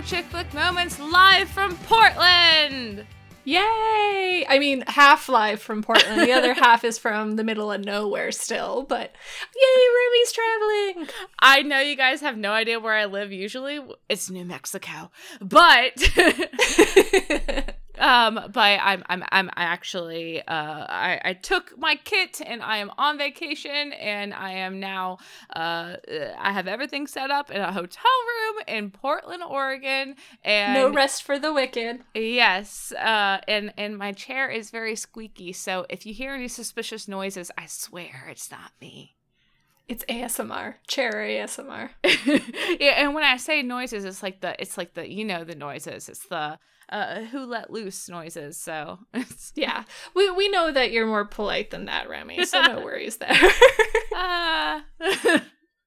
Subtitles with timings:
[0.00, 0.50] Hello, hello, everybody.
[0.50, 3.06] This is No Chick Flick Moments live from Portland.
[3.44, 4.46] Yay!
[4.48, 6.20] I mean, half live from Portland.
[6.20, 9.14] The other half is from the middle of nowhere still, but
[9.56, 11.08] yay, Ruby's traveling!
[11.38, 13.80] I know you guys have no idea where I live usually.
[14.08, 15.10] It's New Mexico.
[15.40, 15.92] But
[18.00, 22.90] Um, but I'm I'm I'm actually uh I, I took my kit and I am
[22.96, 25.18] on vacation and I am now
[25.54, 25.96] uh
[26.38, 31.22] I have everything set up in a hotel room in Portland, Oregon and no rest
[31.22, 32.00] for the wicked.
[32.14, 37.06] Yes, uh and and my chair is very squeaky, so if you hear any suspicious
[37.06, 39.16] noises, I swear it's not me.
[39.88, 41.90] It's ASMR, chair ASMR.
[42.80, 45.56] yeah, and when I say noises, it's like the it's like the you know the
[45.56, 46.08] noises.
[46.08, 48.56] It's the uh, who let loose noises.
[48.56, 48.98] So
[49.54, 52.44] yeah, we we know that you're more polite than that, Remy.
[52.46, 53.38] So no worries there.
[54.16, 54.80] uh.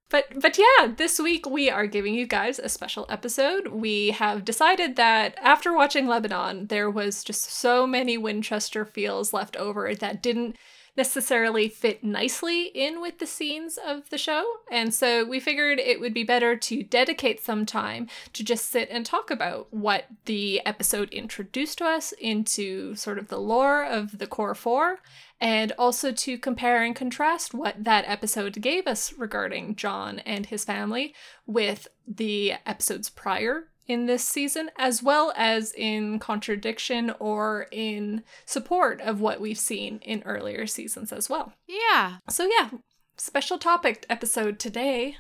[0.10, 3.70] But but yeah, this week we are giving you guys a special episode.
[3.70, 9.56] We have decided that after watching Lebanon, there was just so many Winchester feels left
[9.58, 10.56] over that didn't
[10.96, 14.46] necessarily fit nicely in with the scenes of the show.
[14.72, 18.90] And so we figured it would be better to dedicate some time to just sit
[18.92, 24.20] and talk about what the episode introduced to us into sort of the lore of
[24.20, 25.00] the core four,
[25.42, 30.64] and also to compare and contrast what that episode gave us regarding John and his
[30.64, 31.14] family
[31.46, 39.02] with the episodes prior in this season, as well as in contradiction or in support
[39.02, 41.54] of what we've seen in earlier seasons as well.
[41.68, 42.18] Yeah.
[42.30, 42.70] So, yeah,
[43.18, 45.18] special topic episode today.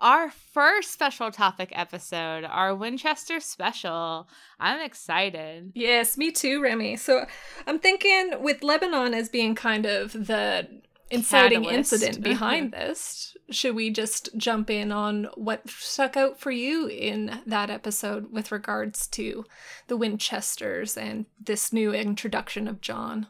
[0.00, 4.28] Our first special topic episode, our Winchester special.
[4.58, 5.72] I'm excited.
[5.74, 6.96] Yes, me too, Remy.
[6.96, 7.26] So
[7.66, 10.66] I'm thinking with Lebanon as being kind of the
[11.10, 11.92] inciting Catalyst.
[11.92, 12.30] incident mm-hmm.
[12.30, 17.70] behind this, should we just jump in on what stuck out for you in that
[17.70, 19.44] episode with regards to
[19.86, 23.28] the Winchesters and this new introduction of John?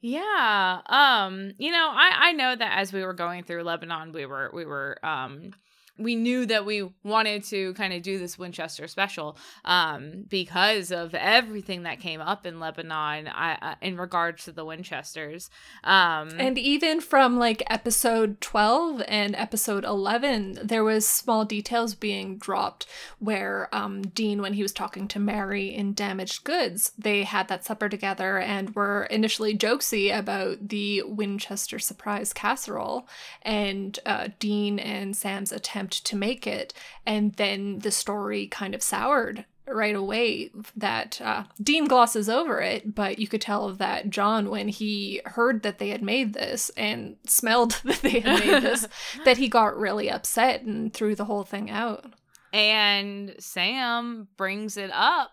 [0.00, 0.80] Yeah.
[0.86, 4.50] Um, you know, I I know that as we were going through Lebanon, we were
[4.52, 5.52] we were um
[5.98, 11.14] we knew that we wanted to kind of do this Winchester special um, because of
[11.14, 15.48] everything that came up in Lebanon I, uh, in regards to the Winchesters.
[15.84, 22.36] Um, and even from like episode 12 and episode 11, there was small details being
[22.36, 22.86] dropped
[23.18, 27.64] where um, Dean, when he was talking to Mary in Damaged Goods, they had that
[27.64, 33.08] supper together and were initially jokesy about the Winchester surprise casserole.
[33.42, 36.72] And uh, Dean and Sam's attempt attempt to make it.
[37.04, 42.94] And then the story kind of soured right away that uh, Dean glosses over it,
[42.94, 47.16] but you could tell that John, when he heard that they had made this and
[47.26, 48.86] smelled that they had made this,
[49.24, 52.12] that he got really upset and threw the whole thing out.
[52.52, 55.30] And Sam brings it up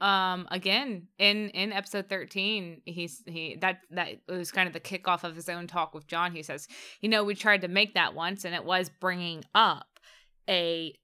[0.00, 5.22] um again in in episode 13 he's he that that was kind of the kickoff
[5.22, 6.66] of his own talk with john he says
[7.00, 9.91] you know we tried to make that once and it was bringing up
[10.48, 10.94] a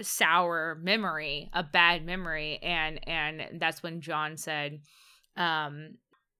[0.00, 4.80] sour memory, a bad memory and and that's when John said
[5.36, 5.96] um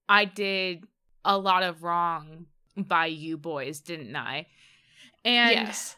[0.07, 0.85] I did
[1.25, 4.47] a lot of wrong by you boys, didn't I?
[5.25, 5.95] And yes.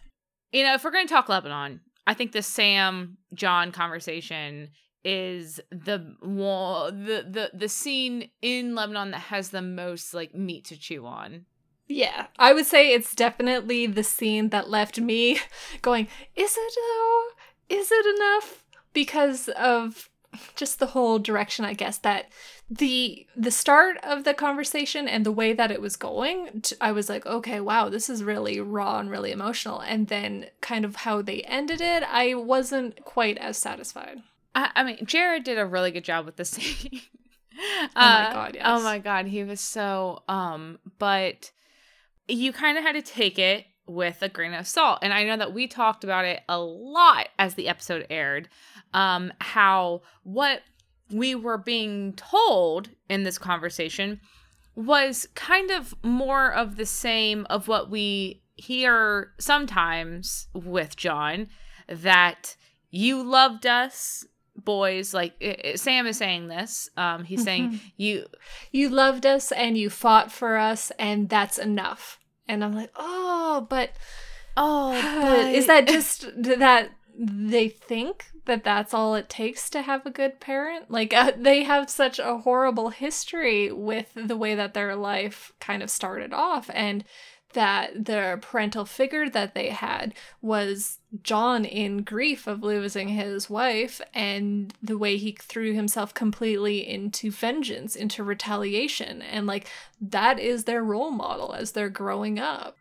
[0.51, 4.69] you know, if we're going to talk Lebanon, I think the Sam John conversation
[5.03, 10.77] is the the the the scene in Lebanon that has the most like meat to
[10.77, 11.45] chew on.
[11.91, 15.39] Yeah, I would say it's definitely the scene that left me
[15.81, 17.23] going, is it though?
[17.69, 18.63] Is it enough?
[18.93, 20.09] Because of
[20.55, 22.29] just the whole direction I guess that
[22.69, 27.09] the the start of the conversation and the way that it was going I was
[27.09, 31.21] like okay wow this is really raw and really emotional and then kind of how
[31.21, 34.19] they ended it I wasn't quite as satisfied.
[34.55, 37.01] I, I mean Jared did a really good job with the scene.
[37.59, 38.63] oh my uh, god, yes.
[38.65, 41.51] Oh my god, he was so um but
[42.27, 44.99] you kind of had to take it with a grain of salt.
[45.01, 48.47] And I know that we talked about it a lot as the episode aired,
[48.93, 50.61] um, how what
[51.11, 54.21] we were being told in this conversation
[54.75, 61.47] was kind of more of the same of what we hear sometimes with John
[61.87, 62.55] that
[62.89, 64.25] you loved us
[64.55, 67.87] boys like it, sam is saying this um he's saying mm-hmm.
[67.97, 68.25] you
[68.71, 72.19] you loved us and you fought for us and that's enough
[72.51, 73.91] and I'm like, oh, but
[74.57, 80.05] oh, but is that just that they think that that's all it takes to have
[80.05, 80.91] a good parent?
[80.91, 85.81] Like uh, they have such a horrible history with the way that their life kind
[85.81, 87.03] of started off, and
[87.53, 93.99] that the parental figure that they had was John in grief of losing his wife
[94.13, 99.21] and the way he threw himself completely into vengeance, into retaliation.
[99.21, 99.67] And like
[99.99, 102.77] that is their role model as they're growing up.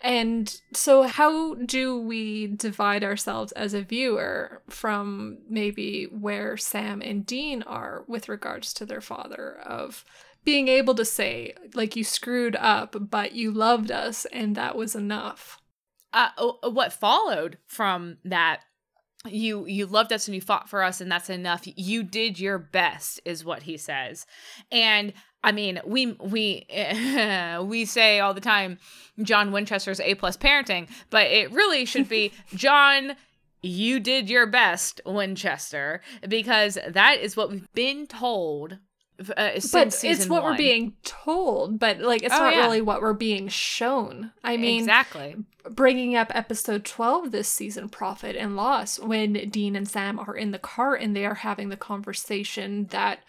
[0.00, 7.26] And so, how do we divide ourselves as a viewer from maybe where Sam and
[7.26, 9.56] Dean are with regards to their father?
[9.56, 10.04] Of
[10.44, 14.94] being able to say, like, you screwed up, but you loved us, and that was
[14.94, 15.60] enough.
[16.12, 16.30] Uh,
[16.70, 18.60] what followed from that
[19.26, 21.62] you you loved us and you fought for us and that's enough.
[21.64, 24.26] You did your best is what he says.
[24.70, 25.12] And
[25.44, 26.66] i mean we we
[27.62, 28.76] we say all the time
[29.22, 33.14] john winchester's a plus parenting but it really should be john
[33.62, 38.78] you did your best winchester because that is what we've been told
[39.20, 40.52] uh, but it's what one.
[40.52, 42.62] we're being told, but like it's oh, not yeah.
[42.62, 44.32] really what we're being shown.
[44.44, 45.36] I mean, exactly.
[45.68, 50.52] Bringing up episode twelve this season, prophet and loss, when Dean and Sam are in
[50.52, 53.20] the car and they are having the conversation that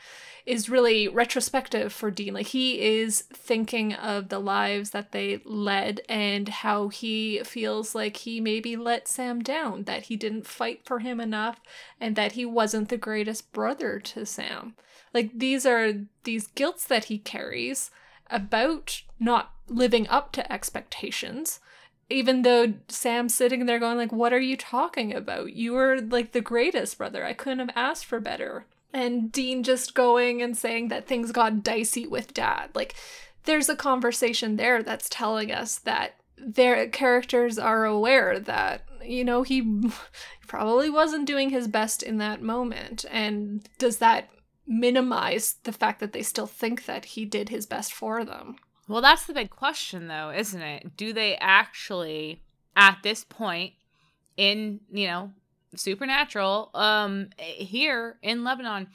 [0.45, 2.33] is really retrospective for Dean.
[2.33, 8.17] Like he is thinking of the lives that they led and how he feels like
[8.17, 11.59] he maybe let Sam down, that he didn't fight for him enough,
[11.99, 14.75] and that he wasn't the greatest brother to Sam.
[15.13, 17.91] Like these are these guilts that he carries
[18.29, 21.59] about not living up to expectations
[22.09, 25.53] even though Sam's sitting there going like what are you talking about?
[25.53, 27.23] You were like the greatest brother.
[27.23, 28.65] I couldn't have asked for better.
[28.91, 32.71] And Dean just going and saying that things got dicey with dad.
[32.73, 32.95] Like
[33.43, 39.43] there's a conversation there that's telling us that their characters are aware that you know
[39.43, 39.91] he
[40.47, 44.29] probably wasn't doing his best in that moment and does that
[44.69, 48.55] minimize the fact that they still think that he did his best for them.
[48.87, 50.95] Well, that's the big question, though, isn't it?
[50.95, 52.41] Do they actually,
[52.75, 53.73] at this point
[54.37, 55.31] in, you know,
[55.75, 58.87] supernatural, um, here in Lebanon,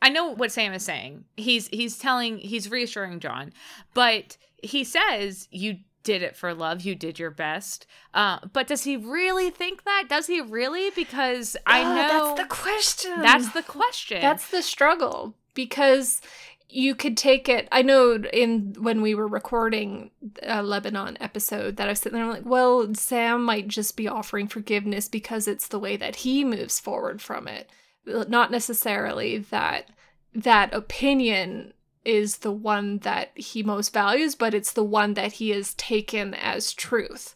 [0.00, 1.24] I know what Sam is saying.
[1.36, 3.52] He's he's telling he's reassuring John,
[3.94, 6.82] but he says you did it for love.
[6.82, 7.86] You did your best.
[8.12, 10.04] Uh, but does he really think that?
[10.08, 10.90] Does he really?
[10.90, 13.22] Because I know that's the question.
[13.22, 14.20] That's the question.
[14.20, 16.20] That's the struggle because
[16.68, 17.68] you could take it.
[17.72, 20.10] I know in when we were recording
[20.42, 24.08] a Lebanon episode that I was sitting there I'm like, well, Sam might just be
[24.08, 27.70] offering forgiveness because it's the way that he moves forward from it,
[28.06, 29.88] not necessarily that
[30.34, 31.72] that opinion
[32.04, 36.34] is the one that he most values, but it's the one that he has taken
[36.34, 37.34] as truth.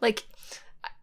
[0.00, 0.24] Like,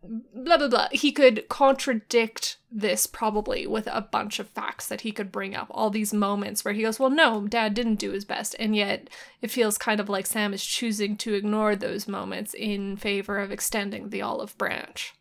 [0.03, 0.87] blah, blah, blah.
[0.91, 5.67] He could contradict this probably with a bunch of facts that he could bring up.
[5.71, 8.55] All these moments where he goes, Well, no, dad didn't do his best.
[8.59, 9.09] And yet
[9.41, 13.51] it feels kind of like Sam is choosing to ignore those moments in favor of
[13.51, 15.13] extending the olive branch.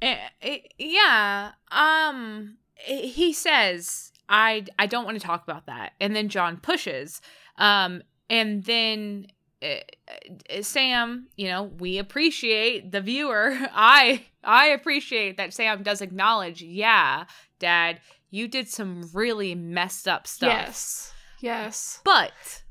[0.00, 1.52] Eh, eh, yeah.
[1.70, 5.92] Um, he says I I don't want to talk about that.
[6.00, 7.20] And then John pushes.
[7.56, 9.26] Um, and then
[9.62, 13.52] uh, Sam, you know, we appreciate the viewer.
[13.74, 17.24] I I appreciate that Sam does acknowledge, yeah,
[17.58, 18.00] dad,
[18.30, 20.48] you did some really messed up stuff.
[20.48, 21.14] Yes.
[21.40, 22.00] Yes.
[22.04, 22.62] But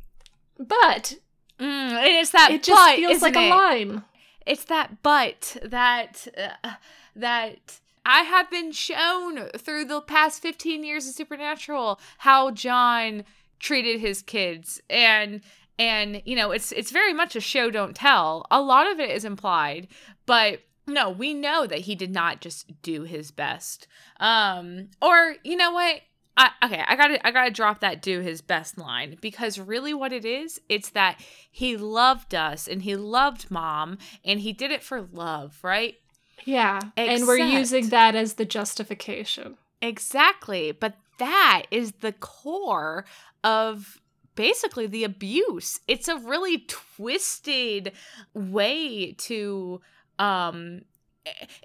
[0.57, 1.15] but
[1.59, 3.39] mm, it's that it just feels like it?
[3.39, 4.03] a line.
[4.45, 6.27] It's that but that
[6.63, 6.71] uh,
[7.15, 13.23] that I have been shown through the past 15 years of Supernatural how John
[13.59, 15.41] treated his kids and
[15.77, 18.45] and you know it's it's very much a show don't tell.
[18.51, 19.87] A lot of it is implied,
[20.25, 23.87] but no, we know that he did not just do his best.
[24.19, 26.01] Um or you know what?
[26.37, 30.13] I, okay, I gotta I gotta drop that do his best line because really what
[30.13, 31.19] it is, it's that
[31.51, 35.95] he loved us and he loved mom and he did it for love, right?
[36.45, 36.79] Yeah.
[36.97, 39.57] Except, and we're using that as the justification.
[39.81, 40.71] Exactly.
[40.71, 43.05] But that is the core
[43.43, 43.99] of
[44.35, 45.79] basically the abuse.
[45.87, 47.91] It's a really twisted
[48.33, 49.81] way to
[50.19, 50.81] um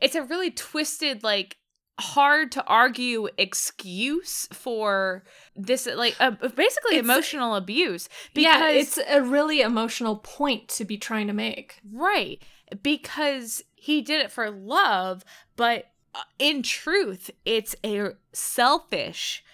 [0.03, 1.57] it's a really twisted like
[1.99, 8.99] hard to argue excuse for this like uh, basically it's, emotional abuse because yeah, it's
[9.09, 12.43] a really emotional point to be trying to make right
[12.83, 19.45] because he did it for love, but uh, in truth, it's a selfish,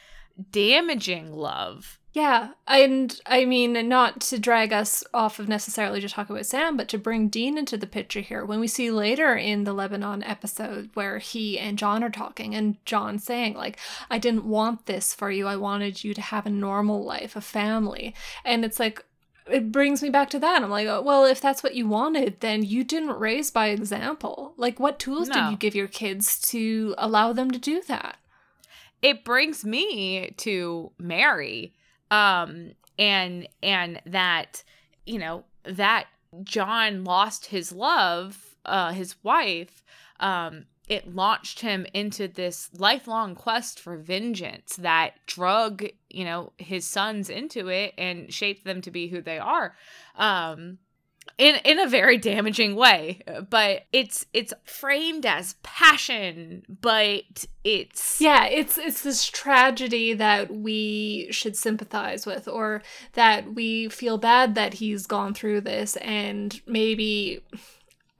[0.50, 1.98] damaging love.
[2.14, 6.76] Yeah, and I mean, not to drag us off of necessarily to talk about Sam,
[6.76, 8.44] but to bring Dean into the picture here.
[8.44, 12.76] When we see later in the Lebanon episode where he and John are talking, and
[12.84, 13.78] John saying, like,
[14.10, 15.46] I didn't want this for you.
[15.46, 18.14] I wanted you to have a normal life, a family.
[18.44, 19.02] And it's like,
[19.50, 20.62] it brings me back to that.
[20.62, 24.54] I'm like, oh, well, if that's what you wanted, then you didn't raise by example.
[24.56, 25.34] Like, what tools no.
[25.34, 28.18] did you give your kids to allow them to do that?
[29.00, 31.74] It brings me to Mary,
[32.10, 34.62] um, and and that
[35.06, 36.06] you know that
[36.44, 39.82] John lost his love, uh, his wife,
[40.20, 46.86] um, it launched him into this lifelong quest for vengeance that drug, you know, his
[46.86, 49.74] sons into it and shaped them to be who they are.
[50.16, 50.78] Um,
[51.38, 58.44] in in a very damaging way but it's it's framed as passion but it's yeah
[58.46, 64.74] it's it's this tragedy that we should sympathize with or that we feel bad that
[64.74, 67.40] he's gone through this and maybe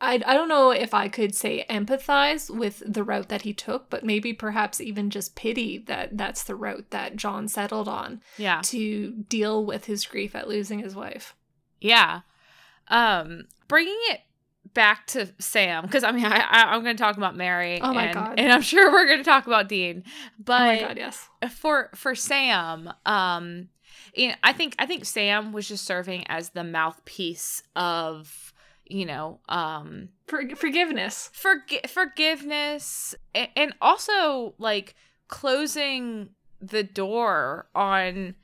[0.03, 3.89] I, I don't know if I could say empathize with the route that he took,
[3.89, 8.21] but maybe perhaps even just pity that that's the route that John settled on.
[8.37, 8.61] Yeah.
[8.65, 11.37] To deal with his grief at losing his wife.
[11.81, 12.23] Yeah.
[12.89, 14.23] Um, bringing it
[14.75, 17.81] back to Sam because I mean I, I am going to talk about Mary.
[17.81, 18.35] Oh my and, god!
[18.39, 20.03] And I'm sure we're going to talk about Dean.
[20.39, 21.29] But oh my god, yes.
[21.51, 23.69] For for Sam, um,
[24.15, 28.52] you know, I think I think Sam was just serving as the mouthpiece of
[28.93, 31.31] you know um For- forgiveness.
[31.35, 34.95] forg- forgiveness and, and also like
[35.29, 36.31] closing
[36.61, 38.35] the door on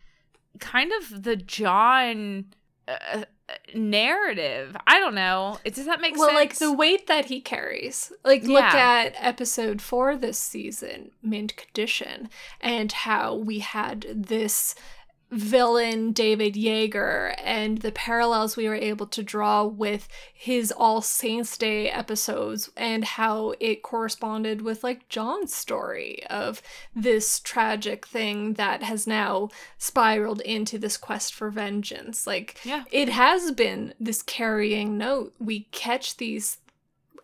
[0.59, 2.47] kind of the john
[2.89, 3.25] uh,
[3.75, 4.77] narrative.
[4.87, 5.59] I don't know.
[5.65, 6.35] It, does that make well, sense?
[6.35, 8.13] well like the weight that he carries.
[8.25, 8.49] Like yeah.
[8.49, 12.29] look at episode four this season mint condition
[12.61, 14.75] and how we had this
[15.31, 21.57] villain David Yeager and the parallels we were able to draw with his All Saints
[21.59, 26.63] Day episodes and how it corresponded with like John's story of
[26.95, 32.27] this tragic thing that has now spiraled into this quest for vengeance.
[32.27, 32.85] Like yeah.
[32.91, 35.35] it has been this carrying note.
[35.39, 36.59] We catch these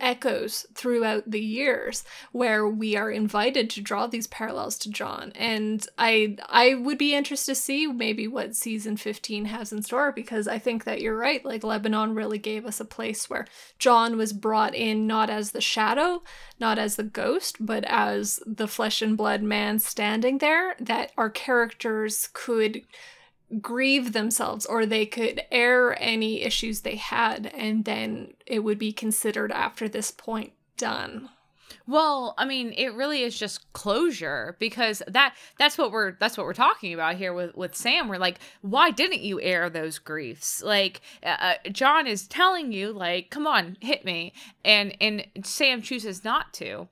[0.01, 5.33] echoes throughout the years where we are invited to draw these parallels to John.
[5.35, 10.13] And I I would be interested to see maybe what season 15 has in store
[10.13, 11.45] because I think that you're right.
[11.45, 13.47] Like Lebanon really gave us a place where
[13.79, 16.23] John was brought in not as the shadow,
[16.59, 21.31] not as the ghost, but as the flesh and blood man standing there that our
[21.31, 22.83] characters could
[23.61, 28.93] grieve themselves or they could air any issues they had and then it would be
[28.93, 31.29] considered after this point done.
[31.87, 36.47] Well i mean it really is just closure because that that's what we're that's what
[36.47, 38.09] we're talking about here with with sam.
[38.09, 40.63] We're like why didn't you air those griefs?
[40.63, 44.33] Like uh, uh john is telling you like come on hit me.
[44.65, 46.89] And and sam chooses not to.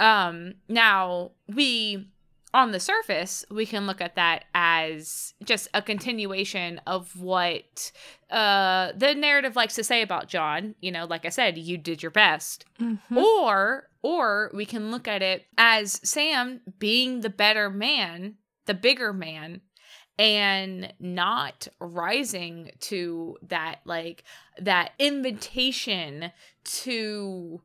[0.00, 2.08] Um now we
[2.54, 7.90] on the surface, we can look at that as just a continuation of what
[8.30, 10.76] uh, the narrative likes to say about John.
[10.80, 12.64] You know, like I said, you did your best.
[12.80, 13.18] Mm-hmm.
[13.18, 19.12] Or, or we can look at it as Sam being the better man, the bigger
[19.12, 19.60] man,
[20.16, 24.22] and not rising to that like
[24.60, 26.30] that invitation
[26.62, 27.60] to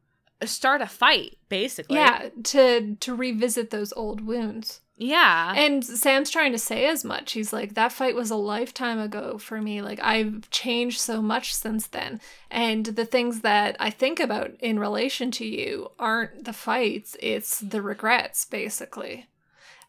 [0.45, 1.97] start a fight basically.
[1.97, 4.81] Yeah to to revisit those old wounds.
[5.01, 5.53] Yeah.
[5.55, 7.31] And sam's trying to say as much.
[7.31, 9.81] He's like that fight was a lifetime ago for me.
[9.81, 12.19] Like i've changed so much since then.
[12.49, 17.59] And the things that i think about in relation to you aren't the fights it's
[17.59, 19.27] the regrets basically.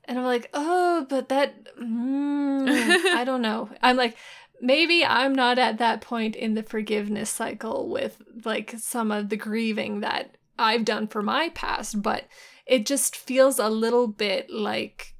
[0.05, 2.69] And i'm like oh but that mm,
[3.15, 3.71] i don't know.
[3.83, 4.17] I'm like
[4.61, 9.37] maybe I'm not at that point in the forgiveness cycle with like some of the
[9.37, 12.25] grieving that I've done for my past, but
[12.67, 15.15] it just feels a little bit like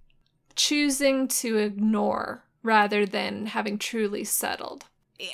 [0.55, 4.85] choosing to ignore rather than having truly settled.
[5.19, 5.29] Yeah.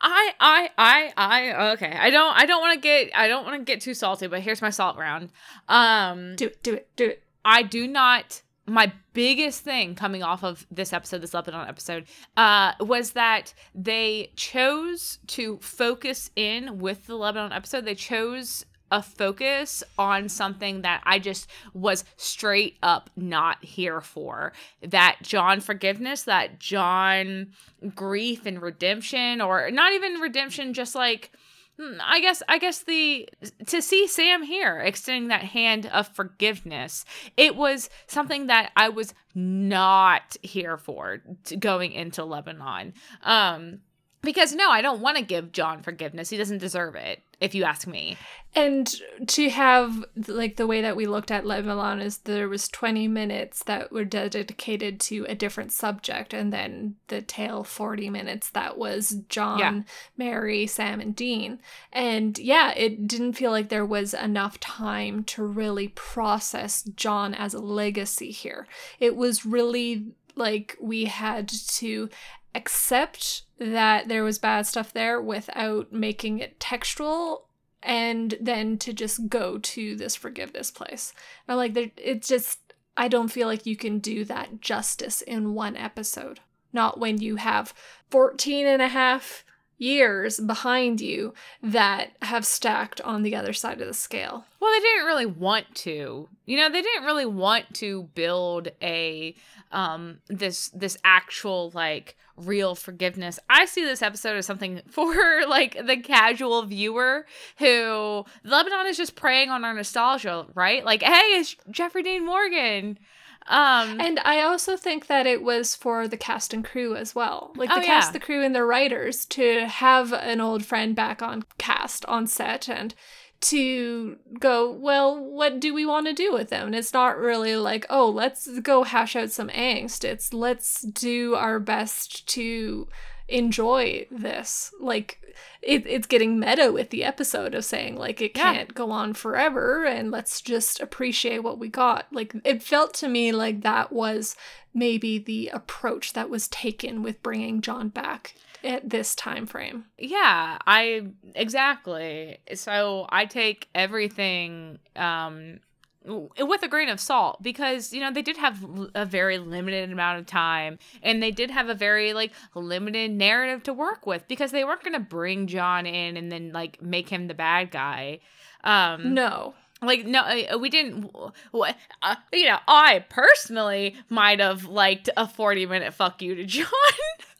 [0.00, 1.96] I I I I okay.
[1.98, 4.40] I don't I don't want to get I don't want to get too salty, but
[4.40, 5.30] here's my salt round.
[5.68, 7.22] Um do it, do it, do it.
[7.44, 12.72] I do not my biggest thing coming off of this episode, this Lebanon episode, uh,
[12.80, 17.84] was that they chose to focus in with the Lebanon episode.
[17.84, 24.52] They chose a focus on something that I just was straight up not here for.
[24.82, 27.48] That John forgiveness, that John
[27.94, 31.32] grief and redemption, or not even redemption, just like
[31.78, 33.28] hmm, I guess I guess the
[33.66, 37.04] to see Sam here extending that hand of forgiveness,
[37.36, 41.22] it was something that I was not here for
[41.58, 42.94] going into Lebanon.
[43.22, 43.80] Um
[44.22, 46.30] because no, I don't want to give John forgiveness.
[46.30, 47.22] He doesn't deserve it.
[47.38, 48.16] If you ask me.
[48.54, 48.90] And
[49.26, 53.62] to have like the way that we looked at Lebanon is there was 20 minutes
[53.64, 59.18] that were dedicated to a different subject and then the tail 40 minutes that was
[59.28, 59.82] John, yeah.
[60.16, 61.58] Mary, Sam and Dean.
[61.92, 67.52] And yeah, it didn't feel like there was enough time to really process John as
[67.52, 68.66] a legacy here.
[68.98, 72.08] It was really like we had to
[72.56, 77.48] accept that there was bad stuff there without making it textual
[77.82, 81.12] and then to just go to this forgiveness place.
[81.46, 82.58] And like it's just
[82.96, 86.40] I don't feel like you can do that justice in one episode.
[86.72, 87.74] Not when you have
[88.10, 89.44] 14 and a half
[89.78, 94.44] years behind you that have stacked on the other side of the scale.
[94.60, 96.28] Well, they didn't really want to.
[96.46, 99.34] You know, they didn't really want to build a
[99.72, 103.38] um this this actual like real forgiveness.
[103.48, 107.26] I see this episode as something for like the casual viewer
[107.58, 110.84] who Lebanon is just preying on our nostalgia, right?
[110.84, 112.98] Like, hey, it's Jeffrey Dean Morgan.
[113.48, 117.52] Um, and I also think that it was for the cast and crew as well.
[117.56, 118.12] Like the oh, cast, yeah.
[118.12, 122.68] the crew, and the writers to have an old friend back on cast on set
[122.68, 122.94] and
[123.38, 126.66] to go, well, what do we want to do with them?
[126.66, 130.04] And it's not really like, oh, let's go hash out some angst.
[130.04, 132.88] It's let's do our best to
[133.28, 134.72] enjoy this.
[134.80, 135.20] Like
[135.62, 139.84] it, it's getting meta with the episode of saying like it can't go on forever
[139.84, 142.06] and let's just appreciate what we got.
[142.12, 144.36] Like it felt to me like that was
[144.72, 149.86] maybe the approach that was taken with bringing John back at this time frame.
[149.98, 152.38] Yeah, I exactly.
[152.54, 155.60] So I take everything um
[156.06, 158.64] with a grain of salt because you know they did have
[158.94, 163.62] a very limited amount of time and they did have a very like limited narrative
[163.62, 167.08] to work with because they weren't going to bring John in and then like make
[167.08, 168.20] him the bad guy.
[168.64, 171.10] Um No like no uh, we didn't
[171.52, 176.64] uh, you know i personally might have liked a 40 minute fuck you to john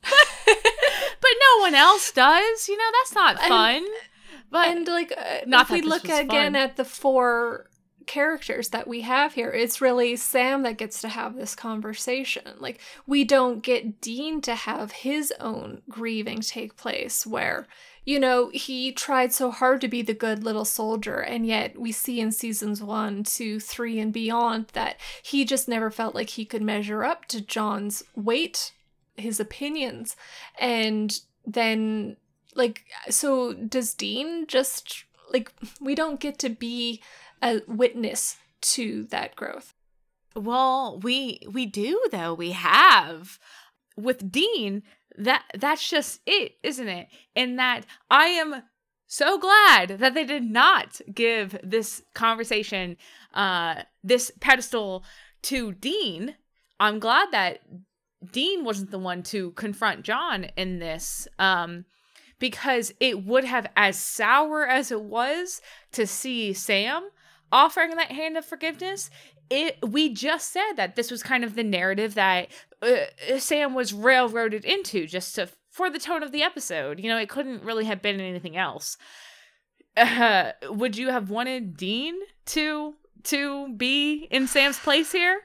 [1.20, 2.68] but no one else does.
[2.68, 3.76] You know, that's not fun.
[3.76, 3.86] And,
[4.50, 6.56] but and like, uh, not if we look again fun.
[6.56, 7.68] at the four
[8.06, 12.42] characters that we have here, it's really Sam that gets to have this conversation.
[12.58, 17.66] Like, we don't get Dean to have his own grieving take place where
[18.08, 21.90] you know, he tried so hard to be the good little soldier, and yet we
[21.90, 26.44] see in seasons one, two, three, and beyond that he just never felt like he
[26.44, 28.72] could measure up to John's weight
[29.16, 30.16] his opinions
[30.58, 32.16] and then
[32.54, 37.00] like so does dean just like we don't get to be
[37.42, 39.74] a witness to that growth.
[40.34, 42.34] Well we we do though.
[42.34, 43.38] We have.
[43.96, 44.82] With dean
[45.16, 47.08] that that's just it isn't it?
[47.34, 48.62] In that i am
[49.06, 52.96] so glad that they did not give this conversation
[53.32, 55.04] uh this pedestal
[55.42, 56.34] to dean.
[56.78, 57.60] I'm glad that
[58.32, 61.28] Dean wasn't the one to confront John in this.
[61.38, 61.84] Um,
[62.38, 67.08] because it would have, as sour as it was to see Sam
[67.52, 69.10] offering that hand of forgiveness,
[69.50, 72.48] it we just said that this was kind of the narrative that
[72.82, 76.98] uh, Sam was railroaded into just to for the tone of the episode.
[77.00, 78.96] You know, it couldn't really have been anything else.
[79.96, 82.14] Uh, would you have wanted Dean
[82.46, 85.40] to to be in Sam's place here?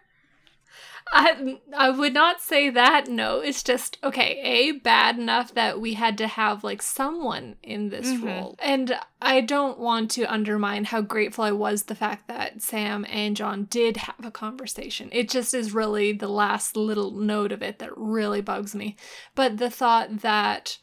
[1.13, 3.07] I I would not say that.
[3.07, 4.39] No, it's just okay.
[4.43, 8.25] A bad enough that we had to have like someone in this mm-hmm.
[8.25, 13.05] role, and I don't want to undermine how grateful I was the fact that Sam
[13.09, 15.09] and John did have a conversation.
[15.11, 18.95] It just is really the last little note of it that really bugs me.
[19.35, 20.77] But the thought that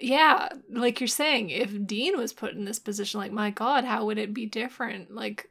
[0.00, 4.06] yeah, like you're saying, if Dean was put in this position, like my God, how
[4.06, 5.12] would it be different?
[5.12, 5.50] Like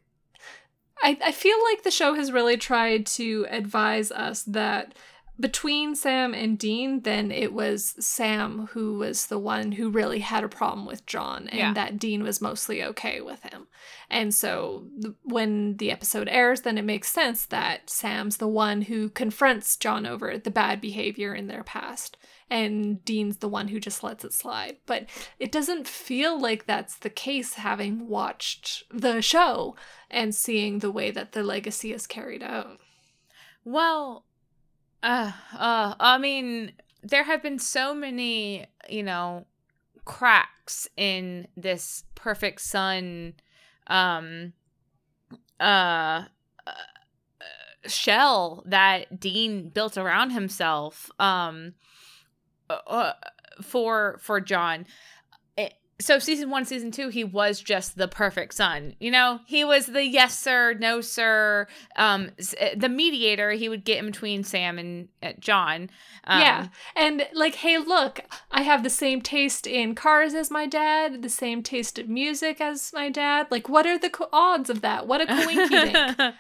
[1.04, 4.96] I, I feel like the show has really tried to advise us that
[5.40, 10.44] between Sam and Dean, then it was Sam who was the one who really had
[10.44, 11.74] a problem with John, and yeah.
[11.74, 13.68] that Dean was mostly okay with him.
[14.10, 18.84] And so th- when the episode airs, then it makes sense that Sam's the one
[18.84, 22.16] who confronts John over the bad behavior in their past
[22.54, 24.78] and Dean's the one who just lets it slide.
[24.86, 25.08] But
[25.40, 29.76] it doesn't feel like that's the case having watched the show
[30.12, 32.80] and seeing the way that the legacy is carried out.
[33.66, 34.26] Well,
[35.02, 39.48] uh, uh, I mean, there have been so many, you know,
[40.06, 43.34] cracks in this perfect son
[43.88, 44.52] um
[45.60, 46.26] uh,
[46.68, 46.72] uh
[47.88, 51.10] shell that Dean built around himself.
[51.20, 51.74] Um,
[52.70, 53.14] uh, uh,
[53.62, 54.86] for for John.
[56.00, 58.96] So season one, season two, he was just the perfect son.
[59.00, 63.52] You know, he was the yes sir, no sir, um, eh, the mediator.
[63.52, 65.90] He would get in between Sam and uh, John.
[66.26, 70.66] Um, yeah, and like, hey, look, I have the same taste in cars as my
[70.66, 73.48] dad, the same taste of music as my dad.
[73.52, 75.08] Like, what are the co- odds of that?
[75.08, 76.34] What a coinky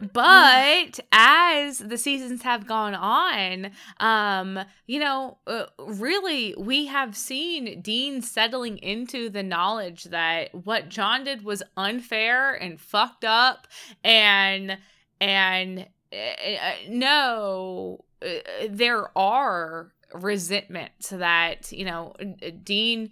[0.12, 3.70] but as the seasons have gone on,
[4.00, 10.88] um, you know, uh, really, we have seen Dean settling into the knowledge that what
[10.88, 13.66] John did was unfair and fucked up
[14.04, 14.78] and
[15.20, 18.28] and uh, no uh,
[18.68, 22.14] there are resentments that you know
[22.62, 23.10] Dean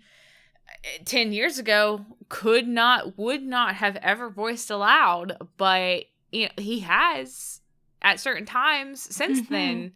[0.68, 6.53] uh, 10 years ago could not would not have ever voiced aloud but you know
[6.57, 7.61] he has
[8.03, 9.53] at certain times since mm-hmm.
[9.53, 9.92] then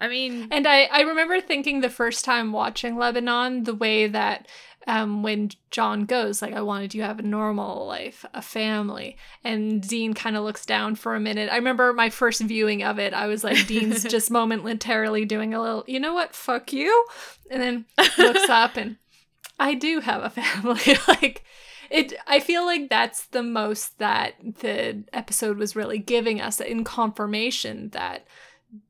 [0.00, 4.48] I mean, and I I remember thinking the first time watching Lebanon the way that
[4.86, 9.16] um, when John goes, like, I wanted you to have a normal life, a family.
[9.44, 11.50] And Dean kind of looks down for a minute.
[11.52, 15.60] I remember my first viewing of it, I was like, Dean's just momentarily doing a
[15.60, 17.06] little, you know what, fuck you.
[17.50, 17.84] And then
[18.18, 18.96] looks up and
[19.58, 20.96] I do have a family.
[21.08, 21.44] like,
[21.90, 26.84] it i feel like that's the most that the episode was really giving us in
[26.84, 28.24] confirmation that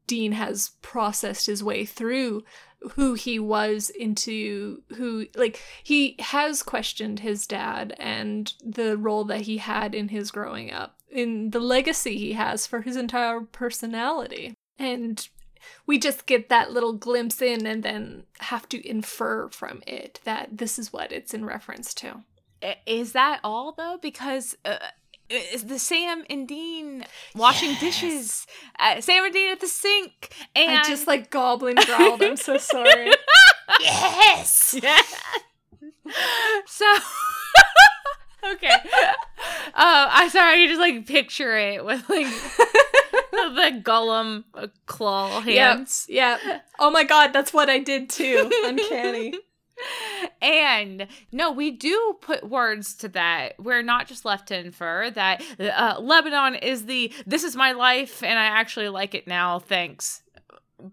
[0.07, 2.45] dean has processed his way through
[2.93, 9.43] who he was into who like he has questioned his dad and the role that
[9.43, 14.55] he had in his growing up in the legacy he has for his entire personality.
[14.79, 15.29] And
[15.87, 20.49] we just get that little glimpse in and then have to infer from it that
[20.59, 22.23] this is what it's in reference to.
[22.87, 23.99] Is that all though?
[24.01, 24.79] Because uh,
[25.31, 27.81] is the Sam and Dean washing yes.
[27.81, 28.47] dishes.
[28.79, 32.23] Uh, Sam and Dean at the sink, and I just like goblin growled.
[32.23, 33.11] I'm so sorry.
[33.81, 34.77] yes.
[34.83, 35.01] Yeah.
[36.67, 36.93] So.
[38.53, 38.75] okay.
[39.75, 40.63] Uh, I'm sorry.
[40.63, 42.27] You just like picture it with like
[43.31, 46.07] the Gollum uh, claw hands.
[46.09, 46.39] Yeah.
[46.45, 46.65] Yep.
[46.81, 48.51] Oh my god, that's what I did too.
[48.65, 49.35] Uncanny
[50.43, 53.55] and no, we do put words to that.
[53.59, 58.23] We're not just left to infer that uh, Lebanon is the this is my life
[58.23, 59.59] and I actually like it now.
[59.59, 60.23] Thanks.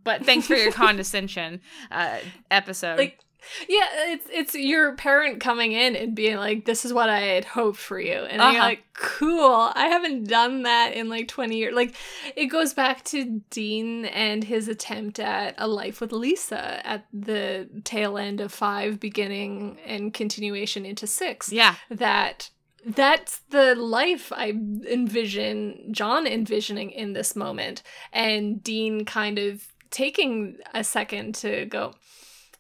[0.04, 2.18] But thanks for your condescension uh,
[2.52, 2.98] episode.
[2.98, 3.20] Like
[3.68, 7.46] yeah, it's it's your parent coming in and being like, "This is what I had
[7.46, 8.52] hoped for you," and uh-huh.
[8.52, 11.96] you're like, "Cool, I haven't done that in like twenty years." Like,
[12.36, 17.70] it goes back to Dean and his attempt at a life with Lisa at the
[17.84, 21.52] tail end of five, beginning and continuation into six.
[21.52, 22.50] Yeah, that
[22.86, 27.84] that's the life I envision John envisioning in this moment,
[28.14, 31.94] and Dean kind of taking a second to go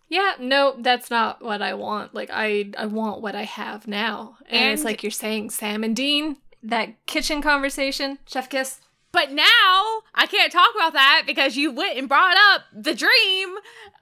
[0.10, 4.38] yeah no that's not what i want like i i want what i have now
[4.48, 8.82] and, and, it's like you're saying sam and dean that kitchen conversation chef kiss
[9.18, 13.56] but now I can't talk about that because you went and brought up the dream.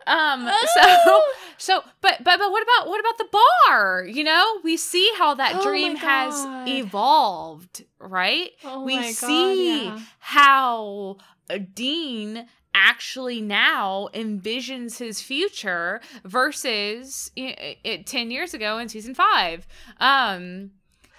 [0.07, 1.31] Um oh.
[1.57, 3.39] so so but but but what about what about the
[3.69, 4.05] bar?
[4.05, 8.51] You know, we see how that oh dream has evolved, right?
[8.63, 9.99] Oh we God, see yeah.
[10.19, 11.17] how
[11.73, 19.65] Dean actually now envisions his future versus it, it 10 years ago in season 5
[19.99, 20.71] um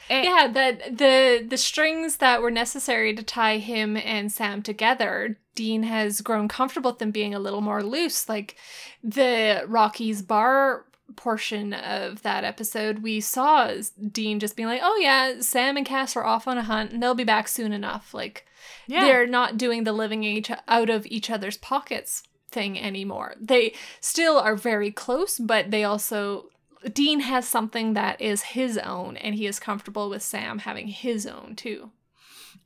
[0.09, 5.39] it, yeah that the the strings that were necessary to tie him and sam together
[5.57, 8.29] dean has grown comfortable with them being a little more loose.
[8.29, 8.55] Like
[9.03, 10.85] the rocky's bar
[11.17, 13.73] portion of that episode, we saw
[14.13, 17.03] Dean just being like, "Oh yeah, Sam and Cas are off on a hunt, and
[17.03, 18.47] they'll be back soon enough." Like,
[18.87, 19.05] yeah.
[19.05, 23.35] they're not doing the living each out of each other's pockets thing anymore.
[23.41, 26.47] They still are very close, but they also
[26.93, 31.27] Dean has something that is his own, and he is comfortable with Sam having his
[31.27, 31.91] own too.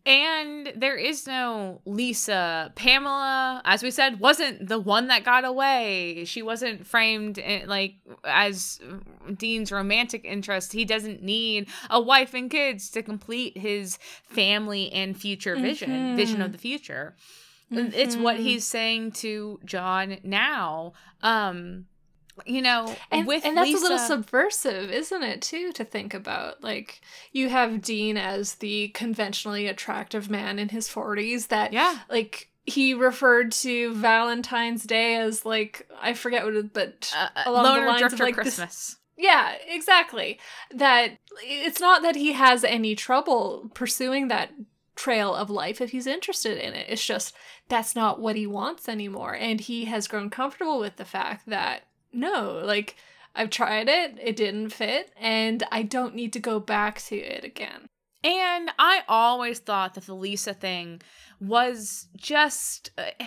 [0.07, 2.73] And there is no Lisa.
[2.75, 6.25] Pamela, as we said, wasn't the one that got away.
[6.25, 8.81] She wasn't framed in, like as
[9.37, 10.73] Dean's romantic interest.
[10.73, 16.17] He doesn't need a wife and kids to complete his family and future vision, mm-hmm.
[16.17, 17.15] vision of the future.
[17.71, 17.93] Mm-hmm.
[17.93, 18.45] It's what mm-hmm.
[18.45, 20.95] he's saying to John now.
[21.23, 21.87] Um
[22.47, 25.43] you know, and, and that's Lisa, a little subversive, isn't it?
[25.43, 26.63] Too to think about.
[26.63, 27.01] Like
[27.33, 31.49] you have Dean as the conventionally attractive man in his forties.
[31.49, 37.13] That yeah, like he referred to Valentine's Day as like I forget what, it, but
[37.17, 38.57] uh, uh along the lines of like Christmas.
[38.57, 40.39] This, yeah, exactly.
[40.75, 44.51] That it's not that he has any trouble pursuing that
[44.97, 46.87] trail of life if he's interested in it.
[46.89, 47.35] It's just
[47.69, 49.35] that's not what he wants anymore.
[49.35, 52.97] And he has grown comfortable with the fact that no, like
[53.35, 57.45] I've tried it, it didn't fit, and I don't need to go back to it
[57.45, 57.87] again.
[58.25, 61.01] And I always thought that the Lisa thing
[61.41, 63.25] was just uh,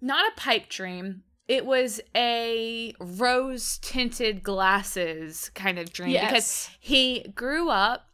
[0.00, 1.22] not a pipe dream.
[1.48, 6.26] It was a rose tinted glasses kind of dream Yes.
[6.30, 8.07] because he grew up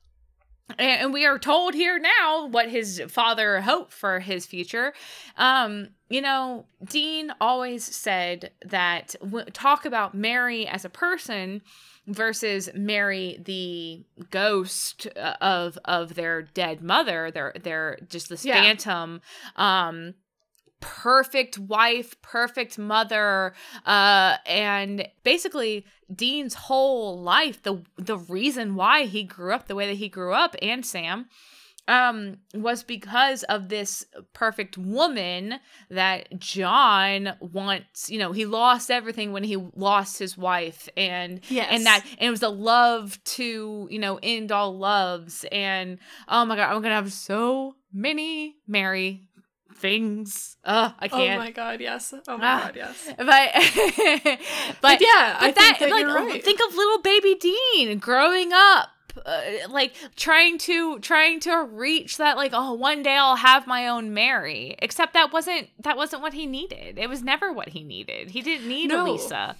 [0.79, 4.92] and we are told here now what his father hoped for his future.
[5.37, 11.62] Um, you know, Dean always said that w- talk about Mary as a person
[12.07, 18.55] versus Mary the ghost uh, of of their dead mother, their their just this Yeah.
[18.61, 19.20] phantom
[19.57, 20.14] um
[20.81, 23.55] perfect wife, perfect mother,
[23.87, 29.87] uh and basically Dean's whole life, the the reason why he grew up the way
[29.87, 31.27] that he grew up and Sam
[31.87, 35.57] um was because of this perfect woman
[35.91, 41.69] that John wants, you know, he lost everything when he lost his wife and Yes.
[41.71, 46.45] and that and it was a love to, you know, end all loves and oh
[46.47, 49.29] my god, I'm going to have so many Mary
[49.77, 50.57] things.
[50.65, 51.41] Uh, I Oh can't.
[51.41, 52.15] Oh my god, yes.
[52.29, 52.61] Oh my Ah.
[52.65, 53.09] god, yes.
[53.17, 54.39] but but,
[54.81, 56.45] But yeah, I but think that like you're right.
[56.45, 58.89] think of little baby Dean growing up
[59.25, 63.87] uh, like trying to trying to reach that like oh one day I'll have my
[63.89, 67.85] own Mary except that wasn't that wasn't what he needed it was never what he
[67.85, 69.05] needed he didn't need No.
[69.07, 69.57] a Lisa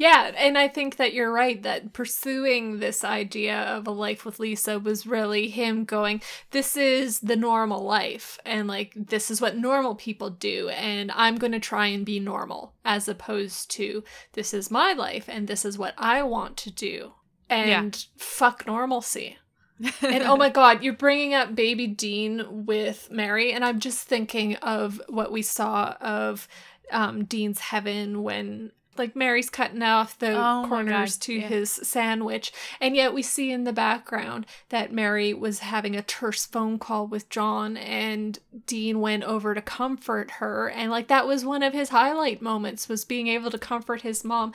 [0.00, 4.40] Yeah, and I think that you're right that pursuing this idea of a life with
[4.40, 9.58] Lisa was really him going, this is the normal life, and like, this is what
[9.58, 14.54] normal people do, and I'm going to try and be normal, as opposed to, this
[14.54, 17.12] is my life, and this is what I want to do,
[17.50, 19.36] and fuck normalcy.
[20.00, 24.56] and oh my god, you're bringing up baby Dean with Mary, and I'm just thinking
[24.56, 26.48] of what we saw of
[26.90, 31.48] um, Dean's heaven when like Mary's cutting off the Oh corners to yeah.
[31.48, 36.46] his sandwich, and yet we see in the background that Mary was having a terse
[36.46, 41.44] phone call with John, and Dean went over to comfort her, and like that was
[41.44, 44.52] one of his highlight moments was being able to comfort his mom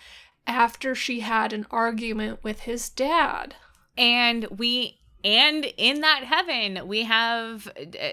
[0.47, 3.55] after she had an argument with his dad.
[3.97, 8.07] and we and in that heaven we have uh,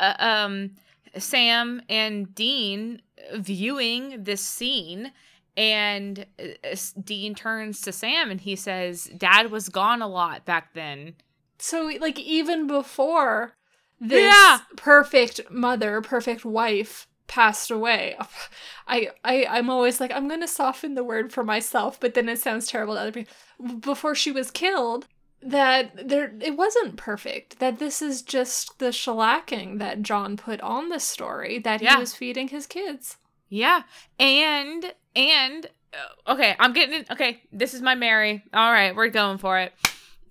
[0.00, 0.70] uh, um
[1.16, 3.00] Sam and Dean
[3.34, 5.12] viewing this scene
[5.58, 10.72] and uh, Dean turns to Sam and he says dad was gone a lot back
[10.74, 11.14] then
[11.58, 13.54] So like even before
[14.00, 14.60] this Yeah.
[14.76, 18.16] perfect mother, perfect wife passed away.
[18.86, 22.28] I I I'm always like I'm going to soften the word for myself, but then
[22.28, 23.34] it sounds terrible to other people.
[23.80, 25.08] Before she was killed,
[25.42, 27.58] that there it wasn't perfect.
[27.58, 31.94] That this is just the shellacking that John put on the story that Yeah.
[31.96, 33.16] he was feeding his kids.
[33.48, 33.82] Yeah.
[34.18, 37.10] And and uh, okay, I'm getting it.
[37.10, 38.42] Okay, this is my Mary.
[38.52, 39.72] All right, we're going for it.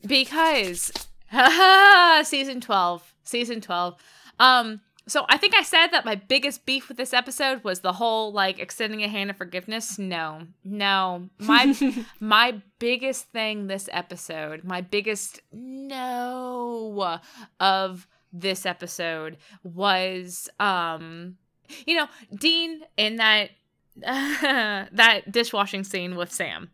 [0.06, 0.92] Because
[2.28, 3.96] season 12, season 12.
[4.40, 7.94] Um so I think I said that my biggest beef with this episode was the
[7.94, 9.98] whole like extending a hand of forgiveness.
[9.98, 10.42] No.
[10.66, 11.30] No.
[11.40, 11.74] My
[12.20, 17.20] my biggest thing this episode, my biggest no
[17.60, 21.38] of this episode was um
[21.86, 23.52] you know, Dean in that
[24.02, 26.70] that dishwashing scene with Sam.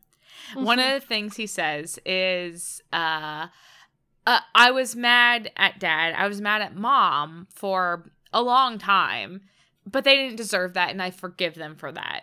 [0.55, 3.47] One of the things he says is uh
[4.25, 6.13] uh, I was mad at dad.
[6.17, 9.41] I was mad at mom for a long time,
[9.85, 12.21] but they didn't deserve that, and I forgive them for that.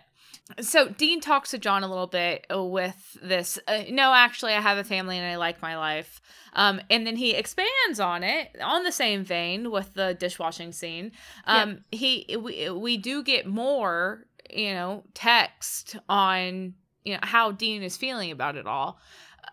[0.59, 3.59] So Dean talks to John a little bit with this.
[3.67, 6.21] Uh, no, actually, I have a family and I like my life.
[6.53, 11.11] Um, and then he expands on it on the same vein with the dishwashing scene.
[11.45, 16.73] Um, he we we do get more, you know, text on
[17.05, 18.99] you know how Dean is feeling about it all.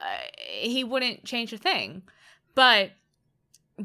[0.01, 0.05] Uh,
[0.45, 2.03] he wouldn't change a thing,
[2.55, 2.91] but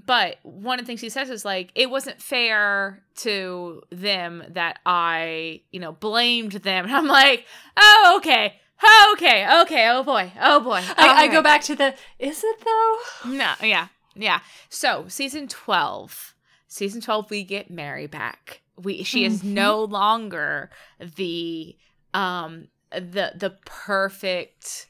[0.06, 4.79] but one of the things he says is like it wasn't fair to them that
[4.86, 6.86] I, you know, blamed them.
[6.88, 7.45] And I'm like,
[7.77, 10.82] oh okay, oh, okay, okay, oh boy, oh boy.
[10.97, 13.29] I, I go back to the is it though?
[13.32, 14.39] No, yeah, yeah.
[14.69, 16.34] So season twelve,
[16.67, 18.62] season twelve, we get Mary back.
[18.75, 19.53] We she is Mhm.
[19.53, 21.75] no longer the
[22.15, 24.88] um the the perfect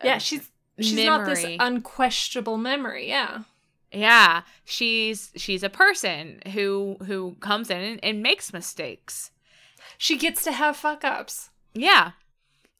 [0.00, 3.08] uh, Yeah, she's she's not this unquestionable memory.
[3.08, 3.40] Yeah.
[3.92, 9.30] Yeah, she's she's a person who who comes in and, and makes mistakes.
[9.98, 11.50] She gets to have fuck ups.
[11.74, 12.12] Yeah.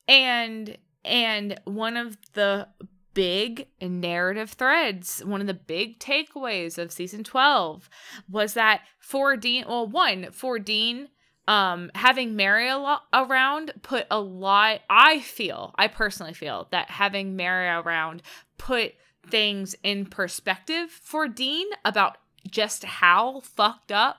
[0.09, 2.69] And and one of the
[3.15, 7.89] big narrative threads, one of the big takeaways of season 12
[8.29, 11.09] was that for Dean, well one, for Dean
[11.49, 16.91] um having Mary a lot around put a lot I feel, I personally feel that
[16.91, 18.23] having Mary around
[18.59, 18.95] put
[19.29, 24.19] things in perspective for Dean about just how fucked up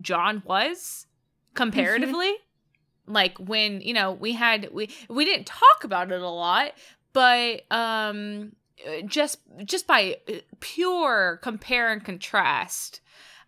[0.00, 1.06] John was
[1.54, 2.26] comparatively.
[2.28, 3.12] Mm-hmm.
[3.12, 6.72] Like when, you know, we had we we didn't talk about it a lot,
[7.12, 8.52] but um
[9.06, 10.18] just just by
[10.60, 13.00] pure compare and contrast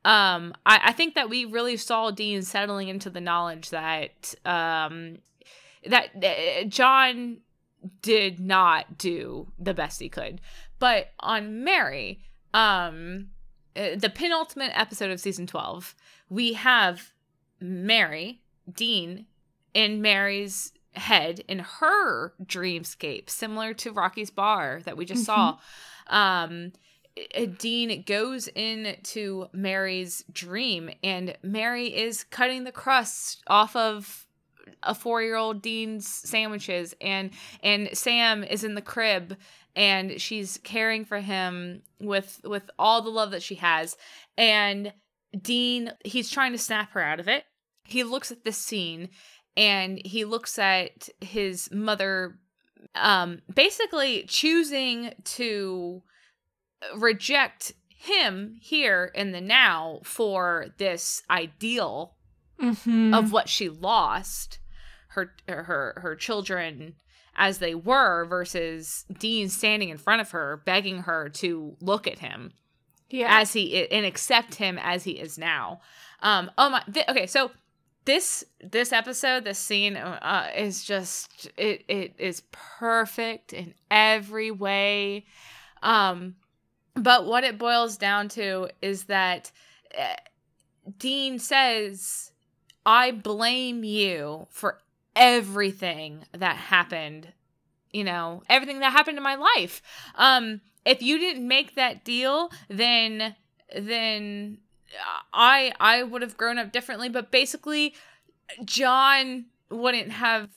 [0.05, 5.19] um I, I think that we really saw dean settling into the knowledge that um
[5.85, 7.39] that uh, john
[8.03, 10.41] did not do the best he could
[10.79, 12.21] but on mary
[12.55, 13.29] um
[13.77, 15.95] uh, the penultimate episode of season 12
[16.29, 17.13] we have
[17.61, 18.41] mary
[18.73, 19.27] dean
[19.75, 25.59] in mary's head in her dreamscape, similar to Rocky's bar that we just mm-hmm.
[26.09, 26.39] saw.
[26.45, 26.73] Um,
[27.59, 34.27] Dean goes into Mary's dream, and Mary is cutting the crust off of
[34.83, 37.31] a four-year-old Dean's sandwiches, and
[37.63, 39.37] and Sam is in the crib,
[39.77, 43.97] and she's caring for him with with all the love that she has,
[44.37, 44.93] and
[45.41, 47.45] Dean he's trying to snap her out of it.
[47.85, 49.11] He looks at this scene
[49.57, 52.39] and he looks at his mother
[52.95, 56.03] um basically choosing to
[56.97, 62.15] reject him here in the now for this ideal
[62.61, 63.13] mm-hmm.
[63.13, 64.59] of what she lost
[65.09, 66.95] her her her children
[67.37, 72.19] as they were versus Dean standing in front of her begging her to look at
[72.19, 72.53] him
[73.11, 73.41] yeah.
[73.41, 75.81] as he and accept him as he is now.
[76.21, 77.51] Um oh my th- okay so
[78.05, 85.27] this this episode this scene uh, is just it it is perfect in every way.
[85.83, 86.37] Um
[86.97, 89.53] but what it boils down to is that
[89.97, 90.15] uh,
[90.99, 92.33] dean says
[92.85, 94.79] i blame you for
[95.17, 97.33] everything that happened
[97.91, 99.83] you know everything that happened in my life
[100.15, 103.35] um if you didn't make that deal then
[103.77, 104.59] then
[105.33, 107.95] I I would have grown up differently, but basically
[108.65, 110.49] John wouldn't have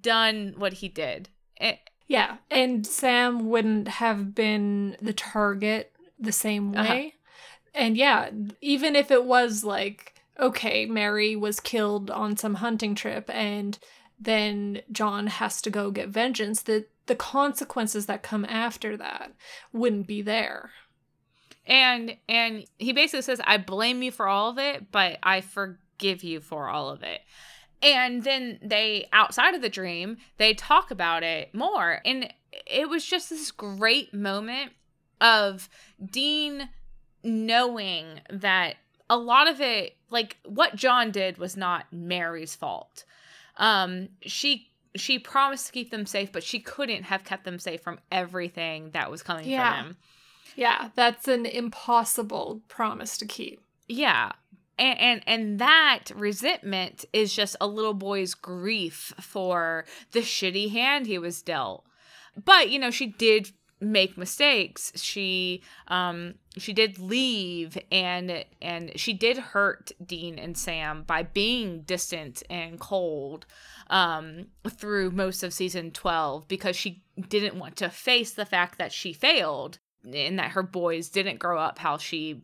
[0.00, 1.28] done what he did.
[1.56, 6.92] It, yeah, and Sam wouldn't have been the target the same uh-huh.
[6.92, 7.06] way.
[7.06, 7.18] Uh-huh.
[7.74, 13.30] And yeah, even if it was like okay, Mary was killed on some hunting trip
[13.32, 13.78] and
[14.24, 19.32] then John has to go get vengeance, the the consequences that come after that
[19.72, 20.70] wouldn't be there.
[21.66, 26.24] And and he basically says i blame you for all of it but i forgive
[26.24, 27.20] you for all of it.
[27.82, 32.00] And then they outside of the dream they talk about it more.
[32.04, 32.32] And
[32.66, 34.72] it was just this great moment
[35.20, 35.68] of
[36.04, 36.68] dean
[37.22, 38.76] knowing that
[39.08, 43.04] a lot of it like what john did was not mary's fault
[43.56, 47.80] um she she promised to keep them safe but she couldn't have kept them safe
[47.80, 49.78] from everything that was coming yeah.
[49.78, 49.96] from them
[50.56, 53.60] yeah, that's an impossible promise to keep.
[53.88, 54.32] Yeah.
[54.78, 61.06] And, and and that resentment is just a little boy's grief for the shitty hand
[61.06, 61.84] he was dealt.
[62.42, 63.52] But, you know, she did
[63.82, 64.92] make mistakes.
[64.96, 71.82] She um she did leave and and she did hurt Dean and Sam by being
[71.82, 73.46] distant and cold
[73.90, 78.92] um through most of season 12 because she didn't want to face the fact that
[78.92, 82.40] she failed in that her boys didn't grow up how she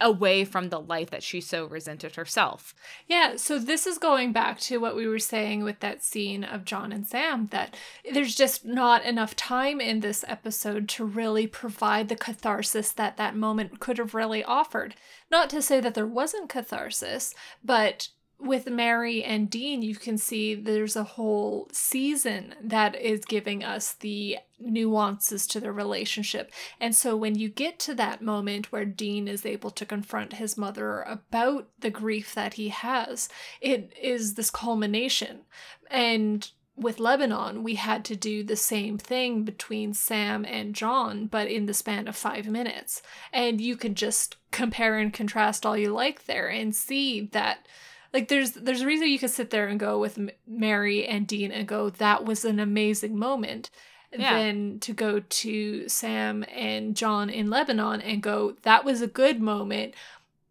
[0.00, 2.74] away from the life that she so resented herself.
[3.06, 6.64] Yeah, so this is going back to what we were saying with that scene of
[6.64, 7.76] John and Sam that
[8.12, 13.36] there's just not enough time in this episode to really provide the catharsis that that
[13.36, 14.94] moment could have really offered.
[15.30, 17.34] Not to say that there wasn't catharsis,
[17.64, 18.08] but
[18.42, 23.92] with Mary and Dean, you can see there's a whole season that is giving us
[23.92, 26.50] the nuances to their relationship.
[26.80, 30.56] And so when you get to that moment where Dean is able to confront his
[30.58, 33.28] mother about the grief that he has,
[33.60, 35.42] it is this culmination.
[35.88, 41.46] And with Lebanon, we had to do the same thing between Sam and John, but
[41.46, 43.02] in the span of five minutes.
[43.32, 47.68] And you could just compare and contrast all you like there and see that
[48.12, 51.50] like there's there's a reason you could sit there and go with Mary and Dean
[51.50, 53.70] and go that was an amazing moment.
[54.12, 54.34] Yeah.
[54.34, 59.40] Then to go to Sam and John in Lebanon and go that was a good
[59.40, 59.94] moment,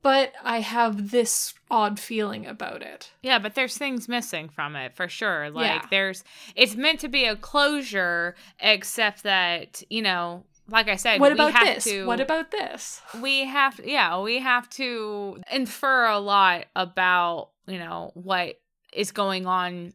[0.02, 3.12] but I have this odd feeling about it.
[3.22, 5.52] Yeah, but there's things missing from it for sure.
[5.52, 5.88] Like yeah.
[5.92, 6.24] there's
[6.56, 11.54] it's meant to be a closure except that, you know, like I said, what about
[11.64, 11.84] this?
[11.84, 13.02] To, what about this?
[13.22, 18.60] We have, yeah, we have to infer a lot about you know, what
[18.94, 19.94] is going on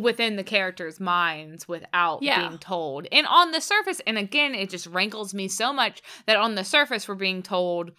[0.00, 2.48] within the characters' minds without yeah.
[2.48, 3.06] being told.
[3.12, 6.64] And on the surface, and again, it just rankles me so much that on the
[6.64, 7.90] surface we're being told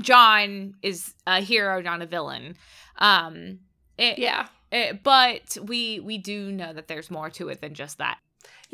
[0.00, 2.56] John is a hero, not a villain.
[2.98, 3.60] Um
[3.96, 4.48] it, yeah.
[4.72, 8.18] It, but we we do know that there's more to it than just that.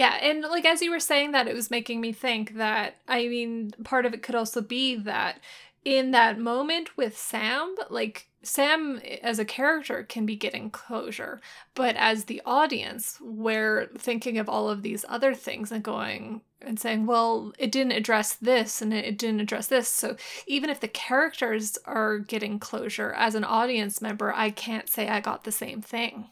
[0.01, 3.29] Yeah, and like as you were saying that, it was making me think that I
[3.29, 5.41] mean, part of it could also be that
[5.85, 11.43] in that moment with Sam, like Sam eh, as a character can be getting closure,
[11.75, 16.81] but as the audience, we're thinking of all of these other things and going and
[16.81, 19.91] saying, well, it didn't address this and it didn't address this.
[19.91, 25.09] So even if the characters are getting closure, as an audience member, I can't say
[25.11, 26.31] I got the same thing.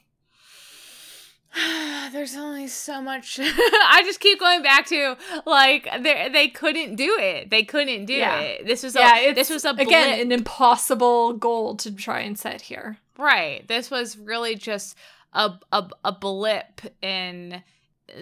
[2.13, 7.17] there's only so much i just keep going back to like they they couldn't do
[7.19, 8.39] it they couldn't do yeah.
[8.39, 9.87] it this was a yeah, this was a blip.
[9.87, 14.97] again an impossible goal to try and set here right this was really just
[15.33, 17.63] a a, a blip in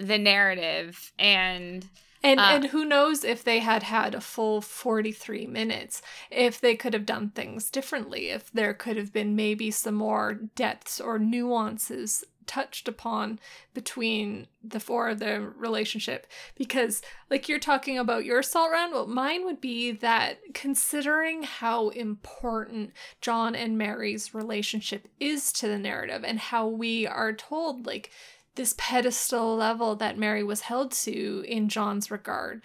[0.01, 1.89] the narrative and
[2.23, 6.75] and uh, and who knows if they had had a full 43 minutes if they
[6.75, 11.19] could have done things differently if there could have been maybe some more depths or
[11.19, 13.39] nuances touched upon
[13.75, 16.27] between the four of the relationship
[16.57, 21.89] because like you're talking about your salt round well mine would be that considering how
[21.91, 28.11] important john and mary's relationship is to the narrative and how we are told like
[28.55, 32.63] this pedestal level that mary was held to in john's regard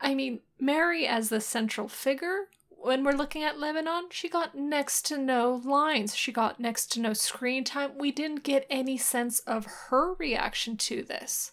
[0.00, 2.48] i mean mary as the central figure
[2.84, 6.14] when we're looking at Lebanon, she got next to no lines.
[6.14, 7.92] She got next to no screen time.
[7.98, 11.52] We didn't get any sense of her reaction to this.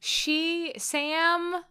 [0.00, 1.62] She, Sam,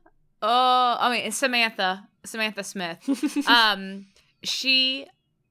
[0.43, 4.05] oh, I mean, Samantha, Samantha Smith, um,
[4.43, 5.07] she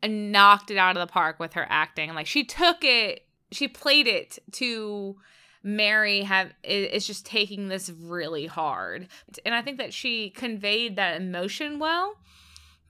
[0.07, 2.15] knocked it out of the park with her acting.
[2.15, 5.17] Like, she took it, she played it to
[5.65, 9.09] Mary have is just taking this really hard.
[9.45, 12.19] And I think that she conveyed that emotion well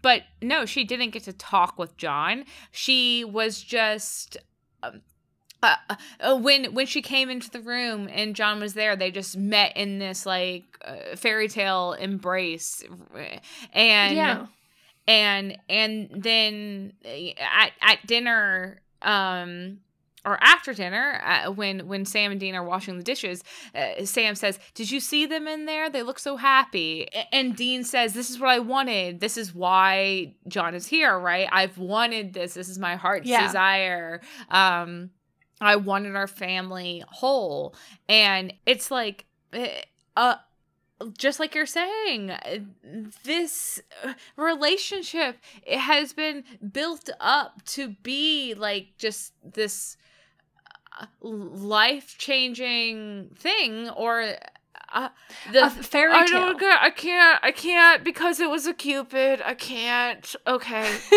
[0.06, 2.44] but no, she didn't get to talk with John.
[2.70, 4.36] She was just.
[4.80, 5.02] Um,
[5.64, 5.74] uh,
[6.20, 9.76] uh, when when she came into the room and John was there, they just met
[9.76, 12.84] in this like uh, fairy tale embrace,
[13.72, 14.46] and yeah.
[15.08, 19.78] and and then uh, at at dinner, um,
[20.26, 23.42] or after dinner uh, when when Sam and Dean are washing the dishes,
[23.74, 25.88] uh, Sam says, "Did you see them in there?
[25.88, 29.20] They look so happy." And Dean says, "This is what I wanted.
[29.20, 31.48] This is why John is here, right?
[31.50, 32.54] I've wanted this.
[32.54, 33.46] This is my heart's yeah.
[33.46, 34.20] desire."
[34.50, 35.10] Um
[35.60, 37.74] I wanted our family whole.
[38.08, 39.82] And it's like eh,
[40.16, 40.36] uh
[41.18, 42.32] just like you're saying
[43.24, 43.82] this
[44.36, 49.98] relationship it has been built up to be like just this
[51.20, 54.36] life changing thing or
[54.92, 55.08] uh,
[55.52, 56.22] the a fairy tale.
[56.22, 59.42] I don't get, I can't I can't because it was a cupid.
[59.44, 60.34] I can't.
[60.46, 60.96] Okay.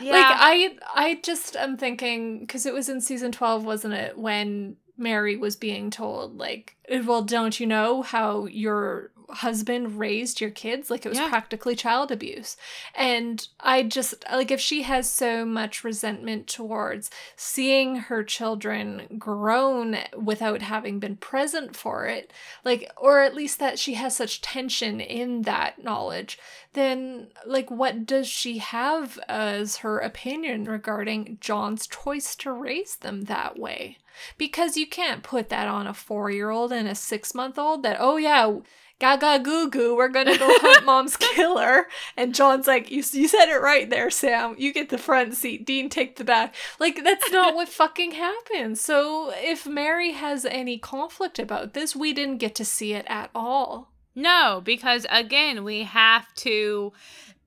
[0.00, 0.12] yeah.
[0.12, 4.76] Like I I just am thinking cuz it was in season 12 wasn't it when
[4.96, 10.90] Mary was being told like well don't you know how your husband raised your kids
[10.90, 11.28] like it was yeah.
[11.28, 12.56] practically child abuse
[12.94, 19.98] and i just like if she has so much resentment towards seeing her children grown
[20.16, 22.32] without having been present for it
[22.64, 26.38] like or at least that she has such tension in that knowledge
[26.72, 33.22] then like what does she have as her opinion regarding john's choice to raise them
[33.22, 33.98] that way
[34.36, 37.82] because you can't put that on a four year old and a six month old
[37.82, 38.56] that, oh yeah,
[38.98, 41.86] gaga goo goo, we're gonna go hunt mom's killer.
[42.16, 44.54] And John's like, you, you said it right there, Sam.
[44.58, 46.54] You get the front seat, Dean take the back.
[46.78, 48.80] Like, that's not what fucking happens.
[48.80, 53.30] So if Mary has any conflict about this, we didn't get to see it at
[53.34, 53.92] all.
[54.14, 56.92] No, because again, we have to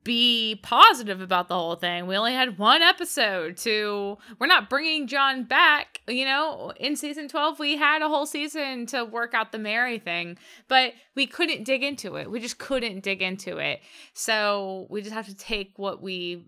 [0.04, 2.08] be positive about the whole thing.
[2.08, 6.74] We only had one episode to we're not bringing John back, you know.
[6.78, 10.38] In season 12 we had a whole season to work out the Mary thing,
[10.68, 12.32] but we couldn't dig into it.
[12.32, 13.82] We just couldn't dig into it.
[14.14, 16.45] So, we just have to take what we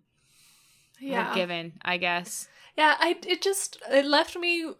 [0.99, 1.29] yeah.
[1.29, 2.47] were given, I guess.
[2.77, 4.71] Yeah, I it just it left me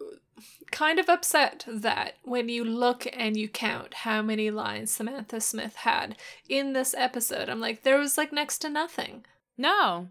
[0.74, 5.76] kind of upset that when you look and you count how many lines Samantha Smith
[5.76, 6.16] had
[6.48, 9.24] in this episode, I'm like, there was like next to nothing.
[9.56, 10.08] No.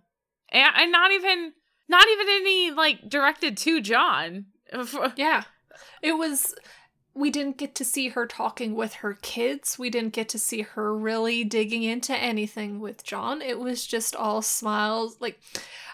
[0.49, 1.51] And, and not even
[1.89, 4.45] not even any like directed to John.
[5.17, 5.43] yeah.
[6.01, 6.55] It was
[7.13, 9.77] we didn't get to see her talking with her kids.
[9.77, 13.41] We didn't get to see her really digging into anything with John.
[13.41, 15.17] It was just all smiles.
[15.19, 15.39] Like,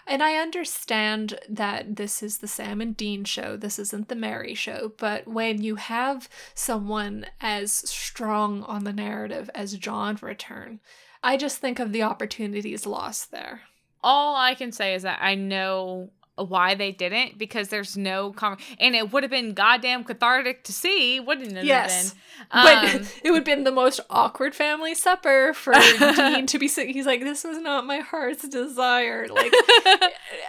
[0.06, 4.54] and I understand that this is the Sam and Dean show, this isn't the Mary
[4.54, 10.80] show, but when you have someone as strong on the narrative as John return,
[11.22, 13.62] I just think of the opportunities lost there.
[14.02, 16.10] All I can say is that I know
[16.48, 20.72] why they didn't because there's no con- and it would have been goddamn cathartic to
[20.72, 21.64] see, wouldn't it?
[21.64, 22.14] Yes,
[22.50, 26.68] um, but it would have been the most awkward family supper for Dean to be
[26.68, 26.94] sitting.
[26.94, 29.52] He's like, "This was not my heart's desire." Like,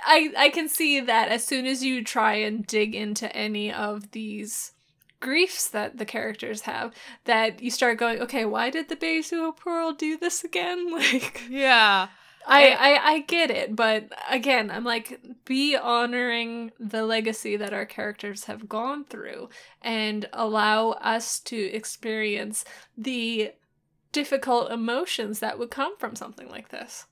[0.06, 4.12] I I can see that as soon as you try and dig into any of
[4.12, 4.74] these
[5.22, 6.94] griefs that the characters have
[7.26, 12.08] that you start going okay why did the Besu Pearl do this again like yeah
[12.48, 17.86] I, I I get it, but again, I'm like be honoring the legacy that our
[17.86, 19.50] characters have gone through
[19.82, 22.66] and allow us to experience
[22.98, 23.52] the
[24.12, 27.06] difficult emotions that would come from something like this.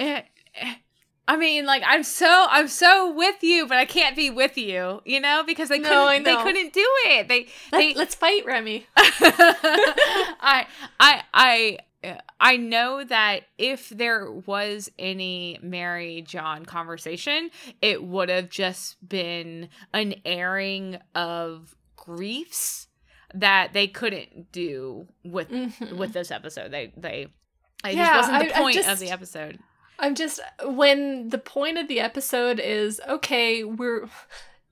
[0.00, 0.22] Eh,
[0.54, 0.74] eh,
[1.26, 5.00] I mean, like I'm so I'm so with you, but I can't be with you,
[5.04, 7.28] you know, because they couldn't they couldn't do it.
[7.28, 8.86] They Let, they let's fight, Remy.
[8.96, 10.66] I
[11.00, 11.78] I I
[12.40, 17.50] I know that if there was any Mary John conversation,
[17.80, 22.88] it would have just been an airing of griefs
[23.34, 25.96] that they couldn't do with mm-hmm.
[25.96, 26.70] with this episode.
[26.70, 27.28] They they
[27.84, 29.58] it yeah, just wasn't the I, point just, of the episode.
[29.98, 34.08] I'm just when the point of the episode is okay, we're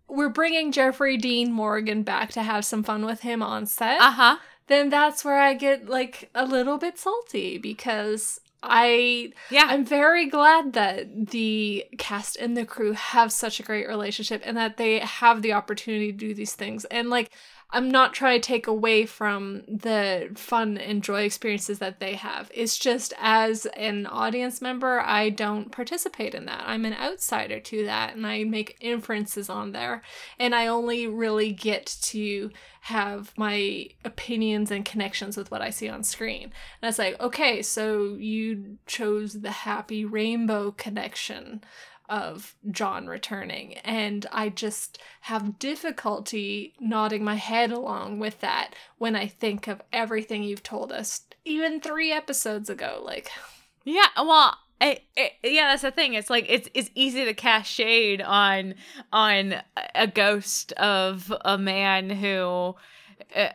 [0.09, 4.01] we're bringing Jeffrey Dean Morgan back to have some fun with him on set.
[4.01, 4.37] Uh huh
[4.73, 9.67] then that's where I get like a little bit salty because I yeah.
[9.69, 14.57] I'm very glad that the cast and the crew have such a great relationship and
[14.57, 16.85] that they have the opportunity to do these things.
[16.87, 17.31] And like
[17.75, 22.51] I'm not trying to take away from the fun and joy experiences that they have.
[22.53, 26.65] It's just as an audience member, I don't participate in that.
[26.67, 30.03] I'm an outsider to that and I make inferences on there.
[30.39, 32.51] And I only really get to
[32.83, 36.53] have my opinions and connections with what I see on screen.
[36.83, 41.63] And it's like, okay, so you chose the happy rainbow connection
[42.13, 43.79] of John returning.
[43.79, 49.81] And I just have difficulty nodding my head along with that when I think of
[49.95, 53.01] everything you've told us, even three episodes ago.
[53.03, 53.31] Like,
[53.85, 55.03] yeah, well, it,
[55.43, 56.13] yeah, that's the thing.
[56.13, 58.75] It's like it's it's easy to cast shade on
[59.11, 59.55] on
[59.95, 62.77] a ghost of a man who
[63.35, 63.49] uh,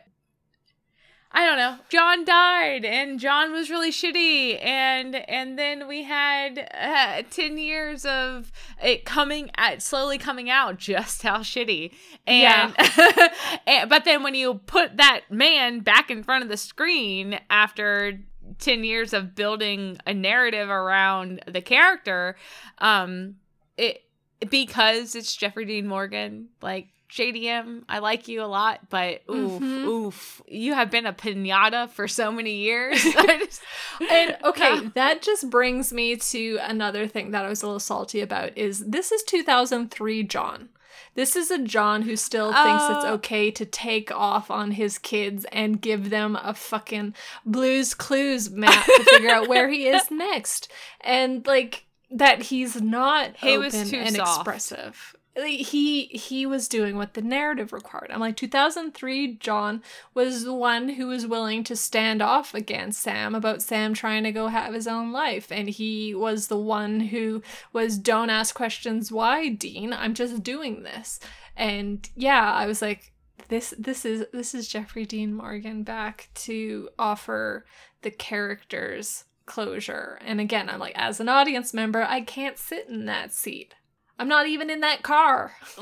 [1.30, 1.76] I don't know.
[1.90, 8.06] John died, and John was really shitty, and and then we had uh, ten years
[8.06, 8.50] of
[8.82, 11.92] it coming at slowly coming out just how shitty,
[12.26, 13.28] and, yeah.
[13.66, 18.20] and but then when you put that man back in front of the screen after
[18.60, 22.34] 10 years of building a narrative around the character
[22.78, 23.34] um
[23.76, 24.04] it
[24.48, 29.88] because it's Jeffrey Dean Morgan like JDM, I like you a lot, but oof, mm-hmm.
[29.88, 33.02] oof, you have been a pinata for so many years.
[34.10, 38.20] and okay, that just brings me to another thing that I was a little salty
[38.20, 40.68] about is this is 2003 John.
[41.14, 43.14] This is a John who still uh, thinks it's uh.
[43.14, 48.84] okay to take off on his kids and give them a fucking Blue's Clues map
[48.84, 50.70] to figure out where he is next.
[51.00, 54.40] And like that he's not he open was too and soft.
[54.40, 58.10] expressive he he was doing what the narrative required.
[58.10, 59.82] I'm like 2003 John
[60.14, 64.32] was the one who was willing to stand off against Sam about Sam trying to
[64.32, 69.12] go have his own life and he was the one who was don't ask questions
[69.12, 71.20] why Dean I'm just doing this.
[71.56, 73.12] And yeah, I was like
[73.48, 77.64] this this is this is Jeffrey Dean Morgan back to offer
[78.02, 80.18] the characters closure.
[80.24, 83.74] And again, I'm like as an audience member, I can't sit in that seat.
[84.18, 85.52] I'm not even in that car.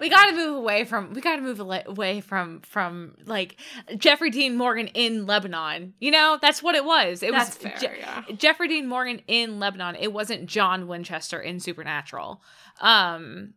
[0.00, 3.56] we got to move away from we got to move away from from like
[3.96, 5.94] Jeffrey Dean Morgan in Lebanon.
[6.00, 7.22] You know, that's what it was.
[7.22, 8.22] It that's was fair, Je- yeah.
[8.36, 9.96] Jeffrey Dean Morgan in Lebanon.
[9.96, 12.42] It wasn't John Winchester in Supernatural.
[12.80, 13.54] Um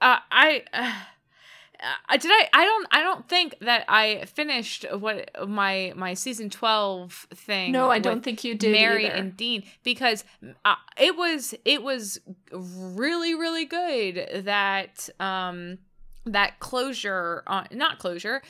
[0.00, 0.92] uh, I uh,
[1.82, 6.48] uh, did I I don't I don't think that I finished what my my season
[6.50, 9.14] 12 thing No, I don't think you did Mary either.
[9.14, 10.24] and Dean because
[10.64, 12.20] uh, it was it was
[12.52, 15.78] really really good that um
[16.24, 18.42] that closure on not closure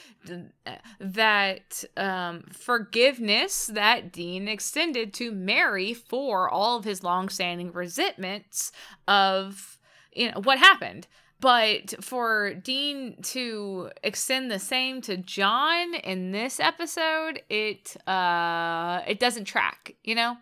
[1.00, 8.72] that um forgiveness that Dean extended to Mary for all of his long-standing resentments
[9.08, 9.78] of
[10.14, 11.06] you know what happened
[11.42, 19.20] but for Dean to extend the same to John in this episode, it uh it
[19.20, 20.38] doesn't track, you know?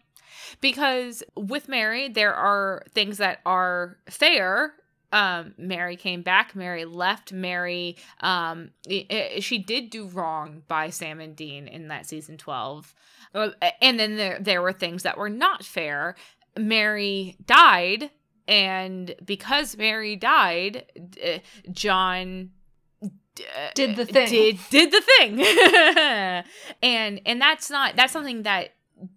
[0.60, 4.74] Because with Mary, there are things that are fair.
[5.12, 10.90] Um mary came back mary left mary um it, it, she did do wrong by
[10.90, 12.94] sam and dean in that season 12
[13.34, 16.14] uh, and then there there were things that were not fair.
[16.56, 18.10] Mary died
[18.50, 20.84] and because Mary died,
[21.24, 21.38] uh,
[21.70, 22.50] John
[23.02, 23.08] uh,
[23.74, 24.28] did the thing.
[24.28, 25.40] Did did the thing.
[26.82, 28.70] and and that's not that's something that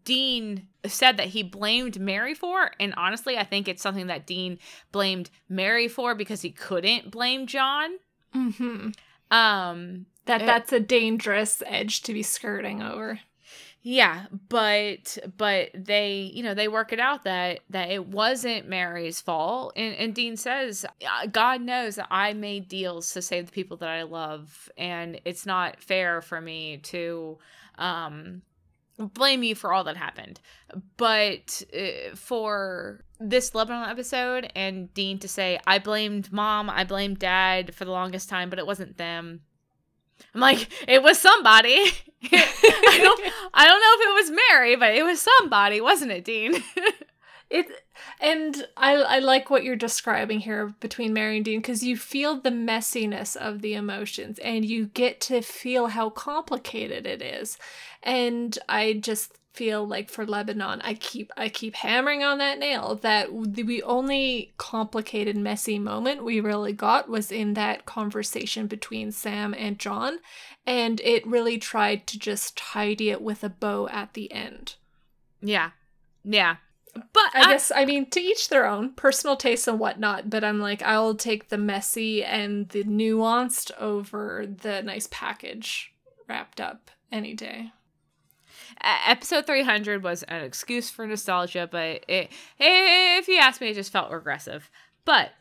[0.06, 4.60] Dean said that he blamed Mary for, and honestly, I think it's something that Dean
[4.92, 7.98] blamed Mary for because he couldn't blame John.
[8.32, 8.90] hmm
[9.32, 13.20] Um, that that's a dangerous edge to be skirting over.
[13.86, 19.20] Yeah, but but they you know they work it out that that it wasn't Mary's
[19.20, 20.86] fault, and and Dean says
[21.34, 25.46] God knows that I made deals to save the people that I love, and it's
[25.46, 27.38] not fair for me to
[27.78, 28.42] um
[28.98, 30.40] blame you for all that happened.
[30.96, 37.20] But uh, for this Lebanon episode, and Dean to say I blamed mom, I blamed
[37.20, 39.42] dad for the longest time, but it wasn't them
[40.34, 41.78] I'm like, it was somebody.
[42.32, 43.22] I don't
[43.54, 46.64] I don't know if it was Mary, but it was somebody, wasn't it, Dean?
[47.50, 47.68] it
[48.20, 52.40] and I I like what you're describing here between Mary and Dean because you feel
[52.40, 57.58] the messiness of the emotions and you get to feel how complicated it is.
[58.02, 62.96] And I just feel like for Lebanon, I keep I keep hammering on that nail
[63.04, 69.54] that the only complicated, messy moment we really got was in that conversation between Sam
[69.58, 70.20] and John,
[70.66, 74.76] and it really tried to just tidy it with a bow at the end.
[75.42, 75.72] Yeah,
[76.24, 76.58] yeah.
[76.96, 80.30] But I, I guess I mean to each their own personal tastes and whatnot.
[80.30, 85.94] But I'm like I'll take the messy and the nuanced over the nice package
[86.28, 87.72] wrapped up any day
[88.84, 93.92] episode 300 was an excuse for nostalgia, but it, if you ask me, it just
[93.92, 94.70] felt regressive.
[95.06, 95.32] But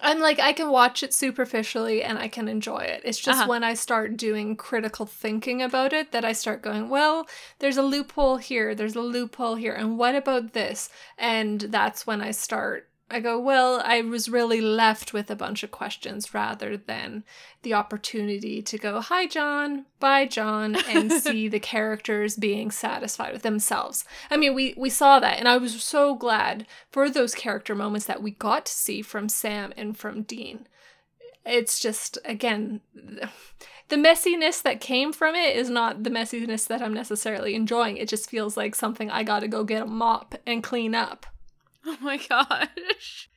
[0.00, 3.02] I'm like, I can watch it superficially and I can enjoy it.
[3.04, 3.48] It's just uh-huh.
[3.48, 7.26] when I start doing critical thinking about it that I start going, well,
[7.58, 10.90] there's a loophole here, there's a loophole here, and what about this?
[11.16, 15.62] And that's when I start I go, well, I was really left with a bunch
[15.62, 17.22] of questions rather than
[17.62, 23.42] the opportunity to go, hi, John, bye, John, and see the characters being satisfied with
[23.42, 24.04] themselves.
[24.28, 28.06] I mean, we, we saw that, and I was so glad for those character moments
[28.06, 30.66] that we got to see from Sam and from Dean.
[31.44, 32.80] It's just, again,
[33.88, 37.98] the messiness that came from it is not the messiness that I'm necessarily enjoying.
[37.98, 41.24] It just feels like something I gotta go get a mop and clean up.
[41.88, 43.28] Oh my gosh.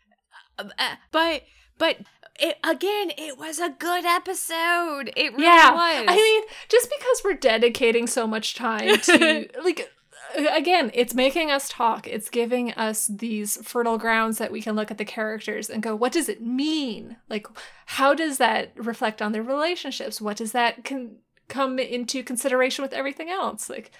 [0.58, 1.44] Um, uh, but
[1.78, 1.98] but
[2.40, 5.12] it again, it was a good episode.
[5.16, 6.06] It really yeah, was.
[6.08, 9.92] I mean, just because we're dedicating so much time to like
[10.36, 12.08] again, it's making us talk.
[12.08, 15.96] It's giving us these fertile grounds that we can look at the characters and go,
[15.96, 17.18] what does it mean?
[17.30, 17.48] Like,
[17.86, 20.22] how does that reflect on their relationships?
[20.22, 23.70] What does that con- come into consideration with everything else?
[23.70, 23.92] Like,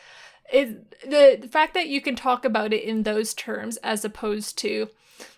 [0.52, 4.58] it the, the fact that you can talk about it in those terms as opposed
[4.58, 4.90] to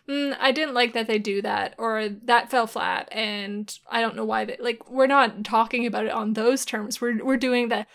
[0.08, 4.16] mm, i didn't like that they do that or that fell flat and i don't
[4.16, 7.00] know why they like we're not talking about it on those terms.
[7.02, 7.88] We're, we're doing that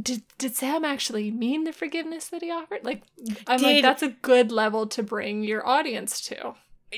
[0.00, 2.84] did, did sam actually mean the forgiveness that he offered?
[2.84, 3.02] Like
[3.46, 6.54] i'm did, like that's a good level to bring your audience to.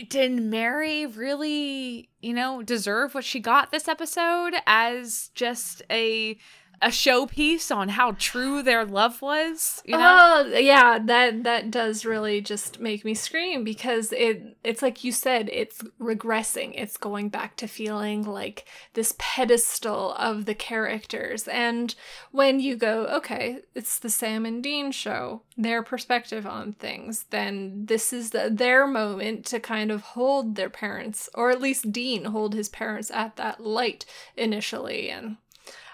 [0.09, 6.39] Did Mary really, you know, deserve what she got this episode as just a
[6.83, 10.45] a showpiece on how true their love was you know?
[10.53, 15.13] Oh yeah that that does really just make me scream because it it's like you
[15.13, 16.73] said it's regressing.
[16.75, 18.65] It's going back to feeling like
[18.95, 21.47] this pedestal of the characters.
[21.49, 21.95] And
[22.31, 27.85] when you go okay it's the sam and dean show their perspective on things then
[27.87, 32.27] this is the, their moment to kind of hold their parents or at least dean
[32.27, 34.05] hold his parents at that light
[34.37, 35.11] initially.
[35.11, 35.37] And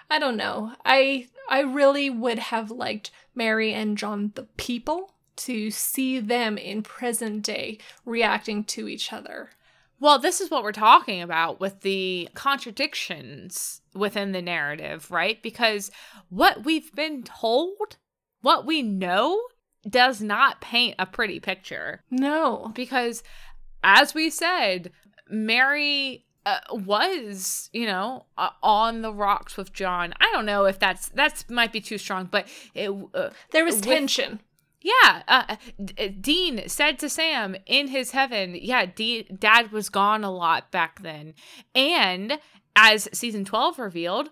[0.09, 0.73] I don't know.
[0.85, 6.81] I I really would have liked Mary and John the people to see them in
[6.81, 9.51] present day reacting to each other.
[9.99, 15.41] Well, this is what we're talking about with the contradictions within the narrative, right?
[15.41, 15.89] Because
[16.29, 17.97] what we've been told,
[18.41, 19.41] what we know,
[19.89, 22.03] does not paint a pretty picture.
[22.11, 22.71] No.
[22.75, 23.23] Because
[23.83, 24.91] as we said,
[25.29, 30.13] Mary uh, was you know uh, on the rocks with John.
[30.19, 33.75] I don't know if that's that's might be too strong, but it uh, there was
[33.75, 34.39] with, tension.
[34.81, 40.23] Yeah, uh, D- Dean said to Sam in his heaven, yeah, D- dad was gone
[40.23, 41.33] a lot back then.
[41.75, 42.39] And
[42.75, 44.29] as season 12 revealed,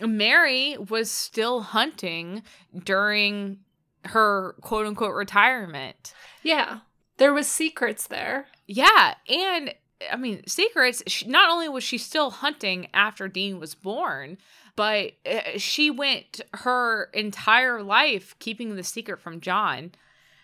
[0.00, 2.42] Mary was still hunting
[2.84, 3.60] during
[4.06, 6.12] her quote unquote retirement.
[6.42, 6.80] Yeah.
[7.16, 8.46] There was secrets there.
[8.66, 9.72] Yeah, and
[10.12, 14.38] I mean, secrets, she, not only was she still hunting after Dean was born,
[14.76, 19.92] but uh, she went her entire life keeping the secret from John.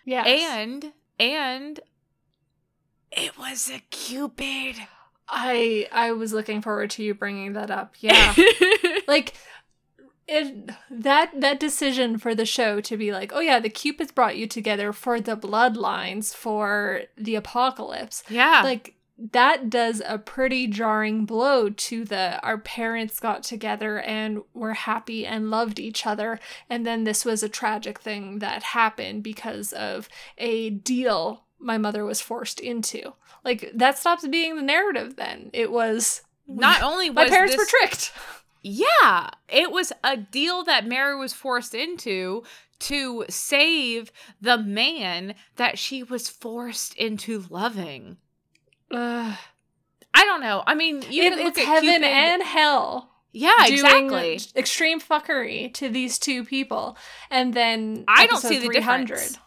[0.05, 0.23] Yeah.
[0.23, 1.79] And and
[3.11, 4.75] it was a cupid.
[5.27, 7.95] I I was looking forward to you bringing that up.
[8.01, 8.33] Yeah.
[9.07, 9.33] like
[10.27, 14.37] it that that decision for the show to be like, "Oh yeah, the cupids brought
[14.37, 18.61] you together for the bloodlines for the apocalypse." yeah.
[18.63, 18.95] Like
[19.31, 25.25] that does a pretty jarring blow to the our parents got together and were happy
[25.25, 26.39] and loved each other.
[26.69, 32.03] And then this was a tragic thing that happened because of a deal my mother
[32.03, 33.13] was forced into.
[33.45, 35.51] Like that stops being the narrative then.
[35.53, 38.11] It was not only was my parents this, were tricked.
[38.63, 42.43] Yeah, it was a deal that Mary was forced into
[42.79, 44.11] to save
[44.41, 48.17] the man that she was forced into loving.
[48.93, 49.37] Ugh.
[50.13, 50.63] I don't know.
[50.67, 54.39] I mean, you It- it's at heaven Cupid- and hell yeah, exactly.
[54.57, 56.97] extreme fuckery to these two people
[57.29, 59.07] and then I don't see the 300.
[59.07, 59.39] difference.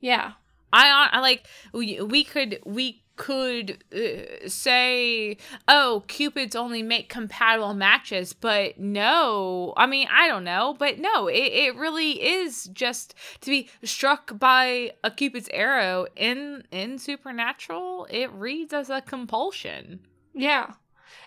[0.00, 0.32] yeah
[0.70, 5.36] I, I like we, we could we could uh, say
[5.68, 11.26] oh cupids only make compatible matches but no i mean i don't know but no
[11.28, 18.06] it, it really is just to be struck by a cupid's arrow in in supernatural
[18.10, 20.00] it reads as a compulsion
[20.34, 20.72] Yeah.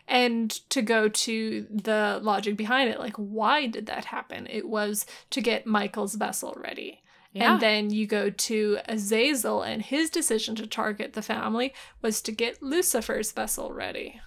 [0.07, 4.47] And to go to the logic behind it, like, why did that happen?
[4.49, 7.01] It was to get Michael's vessel ready.
[7.35, 7.53] Yeah.
[7.53, 12.31] And then you go to Azazel, and his decision to target the family was to
[12.31, 14.21] get Lucifer's vessel ready.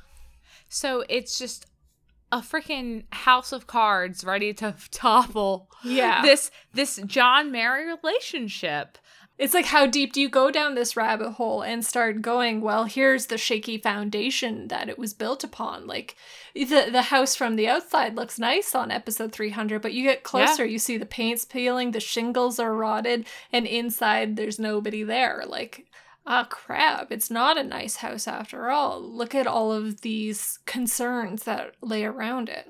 [0.68, 1.64] so it's just
[2.30, 6.20] a freaking house of cards ready to topple Yeah.
[6.20, 8.98] this this john mary relationship
[9.38, 12.84] It's like, how deep do you go down this rabbit hole and start going, well,
[12.84, 15.86] here's the shaky foundation that it was built upon?
[15.86, 16.16] Like,
[16.54, 20.64] the, the house from the outside looks nice on episode 300, but you get closer,
[20.64, 25.44] you see the paint's peeling, the shingles are rotted, and inside there's nobody there.
[25.46, 25.86] Like,
[26.26, 29.00] ah, crap, it's not a nice house after all.
[29.00, 32.68] Look at all of these concerns that lay around it.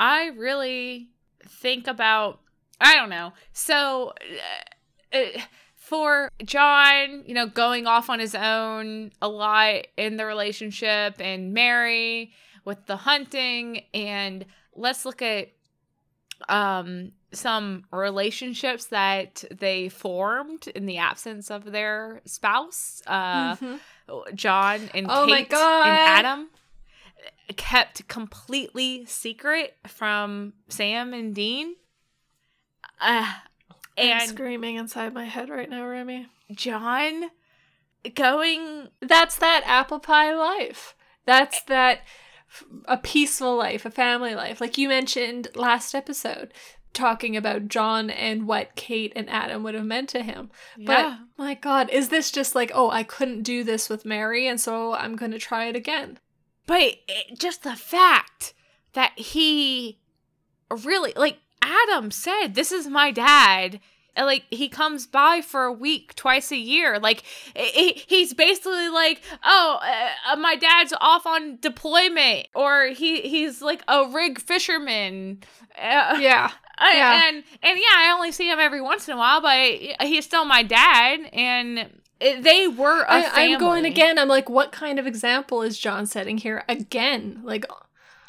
[0.00, 1.10] I really
[1.46, 2.40] think about
[2.80, 3.32] I don't know.
[3.52, 4.12] So
[5.14, 5.40] uh,
[5.76, 11.52] for John, you know, going off on his own a lot in the relationship and
[11.54, 12.32] Mary
[12.64, 14.44] with the hunting and
[14.74, 15.48] let's look at
[16.48, 23.02] um some relationships that they formed in the absence of their spouse.
[23.06, 23.80] Uh Mhm.
[24.34, 25.86] John and Oh my Kate God.
[25.86, 26.48] and Adam
[27.56, 31.76] kept completely secret from Sam and Dean.
[33.00, 33.32] Uh,
[33.96, 36.28] I'm screaming inside my head right now, Remy.
[36.52, 37.30] John
[38.14, 40.94] going That's that apple pie life.
[41.26, 42.00] That's that
[42.86, 44.60] a peaceful life, a family life.
[44.60, 46.52] Like you mentioned last episode,
[46.92, 50.50] talking about John and what Kate and Adam would have meant to him.
[50.76, 51.18] yeah.
[51.36, 54.60] But my God, is this just like, oh, I couldn't do this with Mary, and
[54.60, 56.18] so I'm going to try it again?
[56.66, 58.54] But it, just the fact
[58.94, 59.98] that he
[60.70, 63.80] really like Adam said, "This is my dad."
[64.16, 67.24] And, like he comes by for a week twice a year like
[67.56, 69.80] he, he's basically like oh
[70.30, 75.40] uh, my dad's off on deployment or he he's like a rig fisherman
[75.76, 76.52] uh, Yeah.
[76.78, 77.26] I- Yeah.
[77.28, 80.44] and and yeah I only see him every once in a while but he's still
[80.44, 81.90] my dad and
[82.20, 83.54] they were a I, family.
[83.54, 84.18] I'm going again.
[84.20, 87.40] I'm like, what kind of example is John setting here again?
[87.42, 87.66] Like,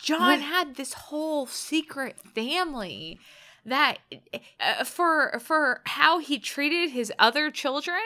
[0.05, 3.19] John had this whole secret family
[3.65, 3.97] that
[4.59, 7.99] uh, for for how he treated his other children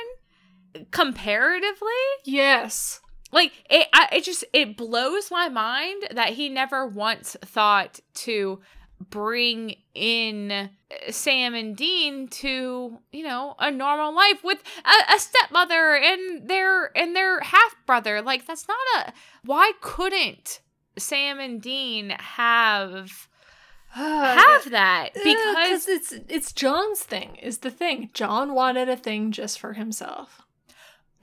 [0.92, 1.90] comparatively
[2.24, 3.02] yes.
[3.34, 8.62] like it I, it just it blows my mind that he never once thought to
[9.10, 10.68] bring in uh,
[11.10, 16.98] Sam and Dean to you know a normal life with a, a stepmother and their
[16.98, 20.62] and their half brother like that's not a why couldn't
[20.98, 23.28] Sam and Dean have
[23.96, 28.10] uh, have that uh, because because it's it's John's thing is the thing.
[28.14, 30.42] John wanted a thing just for himself.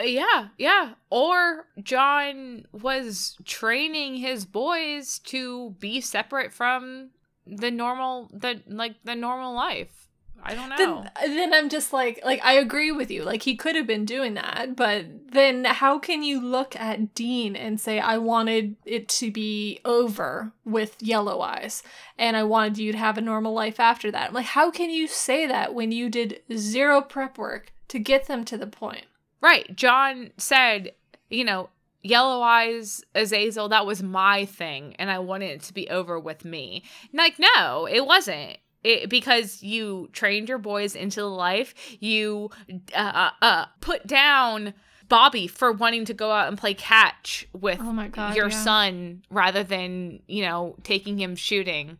[0.02, 7.10] yeah yeah or John was training his boys to be separate from
[7.46, 10.05] the normal the like the normal life
[10.42, 10.76] I don't know.
[11.20, 13.24] Then, then I'm just like, like I agree with you.
[13.24, 17.56] Like he could have been doing that, but then how can you look at Dean
[17.56, 21.82] and say, I wanted it to be over with Yellow Eyes,
[22.18, 24.28] and I wanted you to have a normal life after that?
[24.28, 28.26] I'm Like, how can you say that when you did zero prep work to get
[28.26, 29.06] them to the point?
[29.40, 29.74] Right.
[29.76, 30.92] John said,
[31.28, 31.70] you know,
[32.02, 36.44] Yellow Eyes, Azazel, that was my thing, and I wanted it to be over with
[36.44, 36.84] me.
[37.12, 38.58] Like, no, it wasn't.
[38.86, 42.50] It, because you trained your boys into life, you
[42.94, 44.74] uh, uh, uh, put down
[45.08, 48.62] Bobby for wanting to go out and play catch with oh God, your yeah.
[48.62, 51.98] son rather than you know taking him shooting.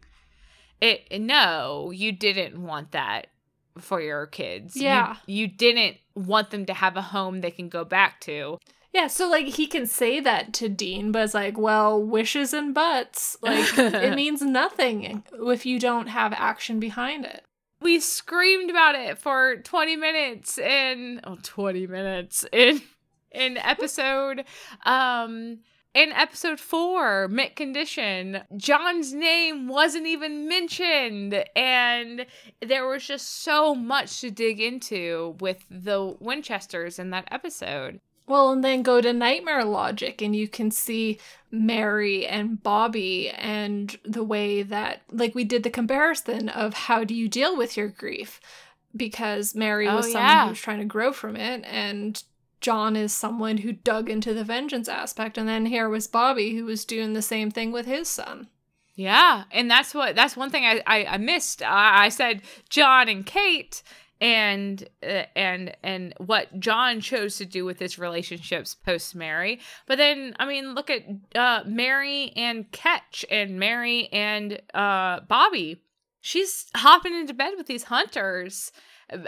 [0.81, 3.29] It no, you didn't want that
[3.79, 4.77] for your kids.
[4.77, 5.17] You- Yeah.
[5.27, 8.59] you didn't want them to have a home they can go back to.
[8.97, 12.73] Yeah, so like he can say that to Dean, but it's like, well, wishes and
[12.73, 13.37] buts.
[13.43, 17.43] Like it means nothing if you don't have action behind it.
[17.83, 22.81] we screamed about it for 20 minutes in oh 20 minutes in
[23.31, 24.45] in episode
[24.87, 25.59] um
[25.95, 32.25] in episode 4 mint condition john's name wasn't even mentioned and
[32.63, 38.51] there was just so much to dig into with the winchesters in that episode Well,
[38.51, 41.21] and then go to Nightmare Logic, and you can see
[41.51, 47.15] Mary and Bobby and the way that, like, we did the comparison of how do
[47.15, 48.41] you deal with your grief?
[48.97, 50.45] Because Mary Oh, was someone yeah.
[50.45, 52.21] who was trying to grow from it, and
[52.61, 55.39] John is someone who dug into the vengeance aspect.
[55.39, 58.49] And then here was Bobby, who was doing the same thing with his son.
[58.97, 61.63] Yeah, and that's what that's one thing I I, I missed.
[61.63, 63.83] I, I said John and Kate,
[64.21, 69.61] and uh, and and what John chose to do with his relationships post Mary.
[69.87, 71.03] But then I mean, look at
[71.35, 75.83] uh, Mary and Ketch, and Mary and uh, Bobby.
[76.21, 78.73] She's hopping into bed with these hunters,
[79.13, 79.19] uh,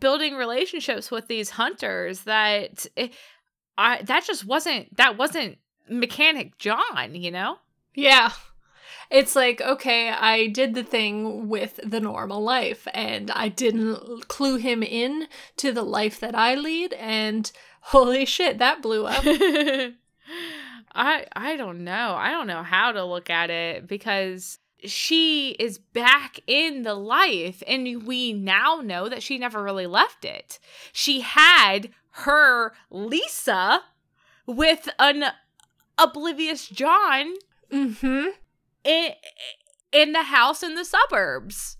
[0.00, 2.22] building relationships with these hunters.
[2.22, 3.08] That eh,
[3.78, 5.58] I that just wasn't that wasn't
[5.88, 7.14] mechanic John.
[7.14, 7.58] You know.
[7.94, 8.32] Yeah.
[9.10, 14.56] It's like, okay, I did the thing with the normal life and I didn't clue
[14.56, 15.28] him in
[15.58, 17.50] to the life that I lead and
[17.80, 19.24] holy shit, that blew up.
[20.94, 22.14] I I don't know.
[22.18, 27.62] I don't know how to look at it because she is back in the life
[27.66, 30.58] and we now know that she never really left it.
[30.92, 33.82] She had her Lisa
[34.46, 35.24] with an
[35.98, 37.34] oblivious John
[37.70, 38.30] mhm.
[38.86, 39.12] In
[39.92, 41.76] in the house in the suburbs.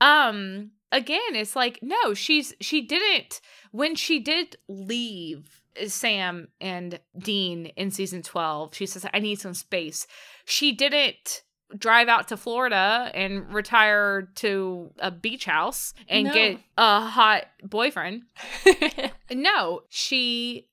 [0.00, 3.40] Um again, it's like no, she's she didn't
[3.70, 8.74] when she did leave Sam and Dean in season 12.
[8.74, 10.06] She says I need some space.
[10.44, 11.42] She didn't
[11.78, 16.32] drive out to Florida and retire to a beach house and No.
[16.34, 18.22] get a hot boyfriend.
[19.30, 20.68] No, she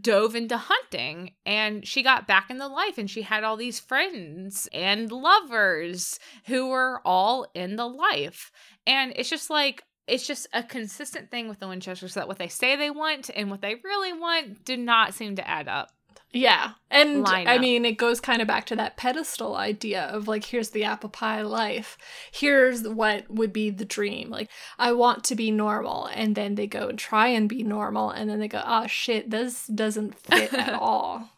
[0.00, 3.78] dove into hunting and she got back in the life and she had all these
[3.80, 8.52] friends and lovers who were all in the life.
[8.86, 12.48] And it's just like, it's just a consistent thing with the Winchesters that what they
[12.48, 15.90] say they want and what they really want do not seem to add up.
[16.32, 16.72] Yeah.
[16.90, 20.70] And I mean, it goes kind of back to that pedestal idea of like, here's
[20.70, 21.98] the apple pie life.
[22.32, 24.30] Here's what would be the dream.
[24.30, 26.06] Like, I want to be normal.
[26.06, 28.10] And then they go and try and be normal.
[28.10, 31.30] And then they go, oh shit, this doesn't fit at all.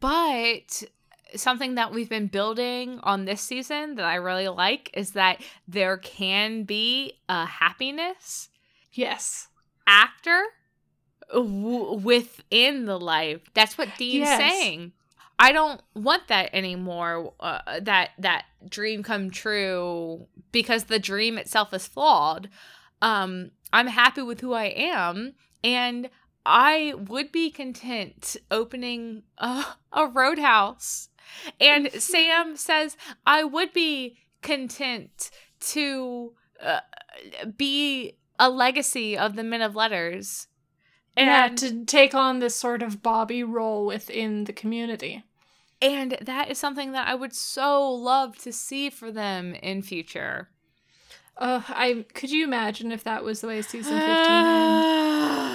[0.00, 0.82] But
[1.34, 5.96] something that we've been building on this season that I really like is that there
[5.96, 8.48] can be a happiness
[8.92, 9.48] Yes.
[9.86, 10.42] actor
[11.32, 13.40] w- within the life.
[13.54, 14.38] That's what Dean's Yes.
[14.38, 14.92] saying.
[15.38, 17.32] I don't want that anymore.
[17.40, 22.50] Uh, that that dream come true because the dream itself is flawed.
[23.00, 25.32] Um, I'm happy with who I am,
[25.64, 26.10] and
[26.44, 31.08] I would be content opening a, a roadhouse.
[31.58, 36.80] And Sam says I would be content to uh,
[37.56, 40.48] be a legacy of the Men of Letters.
[41.26, 45.24] Yeah, to take on this sort of Bobby role within the community.
[45.82, 50.48] and that is something that I would so love to see for them in future.
[51.38, 54.46] Uh, I could you imagine if that was the way season fifteen?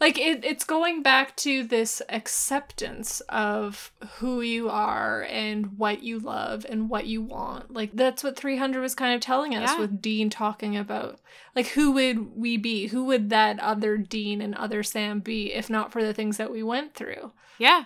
[0.00, 6.18] Like it, it's going back to this acceptance of who you are and what you
[6.18, 7.72] love and what you want.
[7.72, 9.80] Like that's what 300 was kind of telling us Yeah.
[9.80, 11.20] with Dean talking about.
[11.54, 12.88] Like who would we be?
[12.88, 16.50] Who would that other Dean and other Sam be if not for the things that
[16.52, 17.32] we went through?
[17.58, 17.84] yeah.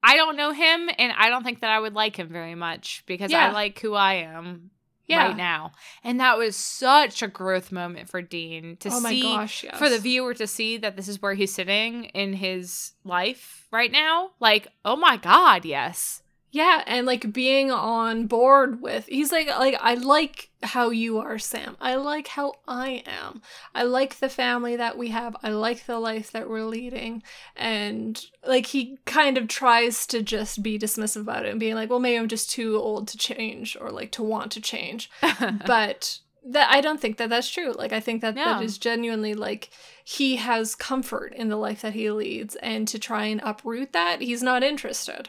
[0.00, 3.02] I don't know him and I don't think that I would like him very much
[3.06, 3.48] because Yeah.
[3.48, 4.70] I like who I am.
[5.08, 5.26] Yeah.
[5.26, 5.72] right now.
[6.04, 9.78] And that was such a growth moment for Dean to oh see gosh, yes.
[9.78, 13.90] for the viewer to see that this is where he's sitting in his life right
[13.90, 14.30] now.
[14.38, 16.22] Like, oh my god, yes.
[16.50, 21.38] Yeah, and like being on board with he's like like I like how you are,
[21.38, 21.76] Sam.
[21.80, 23.42] I like how I am.
[23.74, 25.36] I like the family that we have.
[25.42, 27.22] I like the life that we're leading.
[27.54, 31.90] And like he kind of tries to just be dismissive about it and being like,
[31.90, 35.10] well, maybe I'm just too old to change or like to want to change.
[35.66, 37.72] but that I don't think that that's true.
[37.72, 39.68] Like I think that that is genuinely like
[40.02, 44.22] he has comfort in the life that he leads and to try and uproot that,
[44.22, 45.28] he's not interested.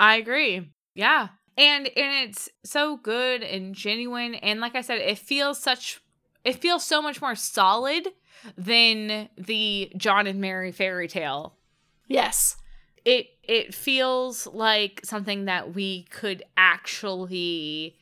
[0.00, 0.72] I agree.
[0.94, 1.28] Yeah.
[1.58, 6.00] And and it's so good and genuine and like I said it feels such
[6.42, 8.08] it feels so much more solid
[8.56, 11.54] than the John and Mary fairy tale.
[12.08, 12.56] Yes.
[13.04, 17.96] It it feels like something that we could actually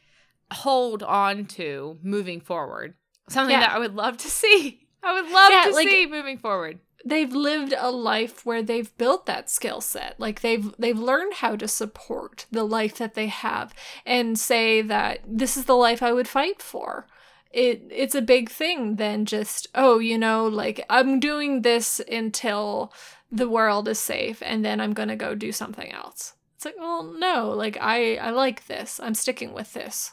[0.52, 2.94] hold on to moving forward.
[3.28, 3.60] Something yeah.
[3.60, 4.86] that I would love to see.
[5.02, 8.96] I would love yeah, to like, see moving forward they've lived a life where they've
[8.98, 10.18] built that skill set.
[10.18, 13.74] Like they've they've learned how to support the life that they have
[14.04, 17.06] and say that this is the life I would fight for.
[17.50, 22.92] It it's a big thing than just oh you know like I'm doing this until
[23.30, 26.34] the world is safe and then I'm going to go do something else.
[26.56, 29.00] It's like well no like I I like this.
[29.00, 30.12] I'm sticking with this.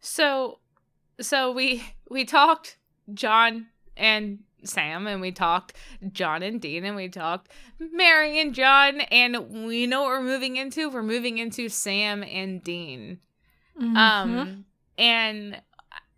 [0.00, 0.58] So
[1.20, 2.76] so we we talked
[3.12, 5.74] John and Sam and we talked
[6.12, 10.56] John and Dean and we talked Mary and John and we know what we're moving
[10.56, 10.90] into.
[10.90, 13.18] We're moving into Sam and Dean.
[13.80, 13.96] Mm-hmm.
[13.96, 14.64] Um
[14.98, 15.60] and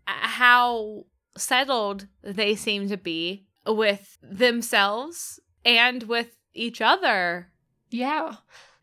[0.05, 1.05] how
[1.37, 7.51] settled they seem to be with themselves and with each other.
[7.89, 8.35] Yeah.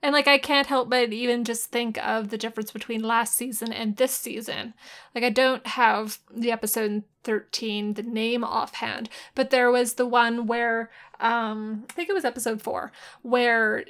[0.03, 3.73] And like I can't help but even just think of the difference between last season
[3.73, 4.75] and this season.
[5.15, 10.47] Like I don't have the episode 13 the name offhand, but there was the one
[10.47, 10.91] where
[11.21, 12.91] um I think it was episode 4
[13.23, 13.85] where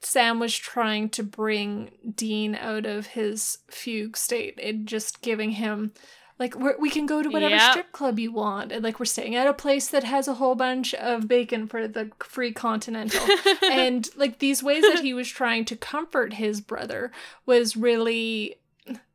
[0.00, 5.92] Sam was trying to bring Dean out of his fugue state and just giving him
[6.38, 7.70] like we're, we can go to whatever yep.
[7.70, 10.54] strip club you want and like we're staying at a place that has a whole
[10.54, 13.26] bunch of bacon for the free continental.
[13.62, 17.10] And like these ways that he was trying to comfort his brother
[17.44, 18.56] was really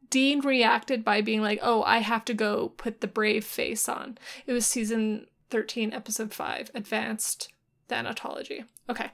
[0.10, 4.18] dean reacted by being like oh i have to go put the brave face on.
[4.46, 7.50] It was season 13 episode 5 advanced
[7.90, 8.66] thanatology.
[8.90, 9.12] Okay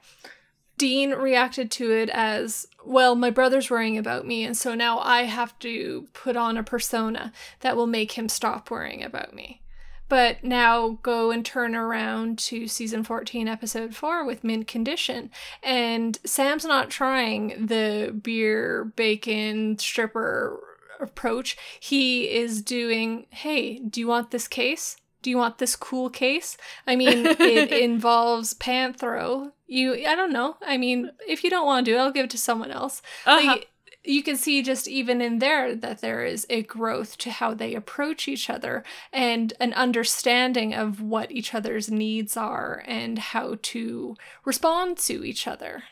[0.78, 5.24] Dean reacted to it as, well, my brother's worrying about me, and so now I
[5.24, 9.60] have to put on a persona that will make him stop worrying about me.
[10.08, 15.30] But now go and turn around to season 14, episode 4 with Mint Condition.
[15.62, 20.58] And Sam's not trying the beer, bacon, stripper
[20.98, 21.58] approach.
[21.78, 24.96] He is doing, hey, do you want this case?
[25.20, 26.56] Do you want this cool case?
[26.86, 29.52] I mean, it involves panthro.
[29.68, 30.56] You, I don't know.
[30.66, 33.02] I mean, if you don't want to do it, I'll give it to someone else.
[33.26, 33.46] Uh-huh.
[33.46, 33.68] Like,
[34.02, 37.74] you can see just even in there that there is a growth to how they
[37.74, 44.16] approach each other and an understanding of what each other's needs are and how to
[44.46, 45.82] respond to each other.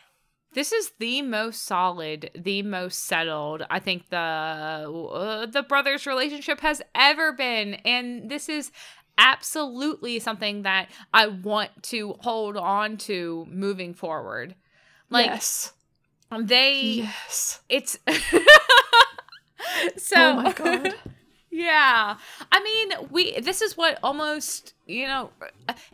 [0.54, 6.60] This is the most solid, the most settled I think the uh, the brothers relationship
[6.60, 8.72] has ever been and this is
[9.18, 14.54] absolutely something that I want to hold on to moving forward.
[15.10, 15.72] Like yes.
[16.38, 17.60] they Yes.
[17.68, 17.98] It's
[19.96, 20.94] so Oh my god.
[21.56, 22.18] Yeah.
[22.52, 25.30] I mean, we this is what almost, you know,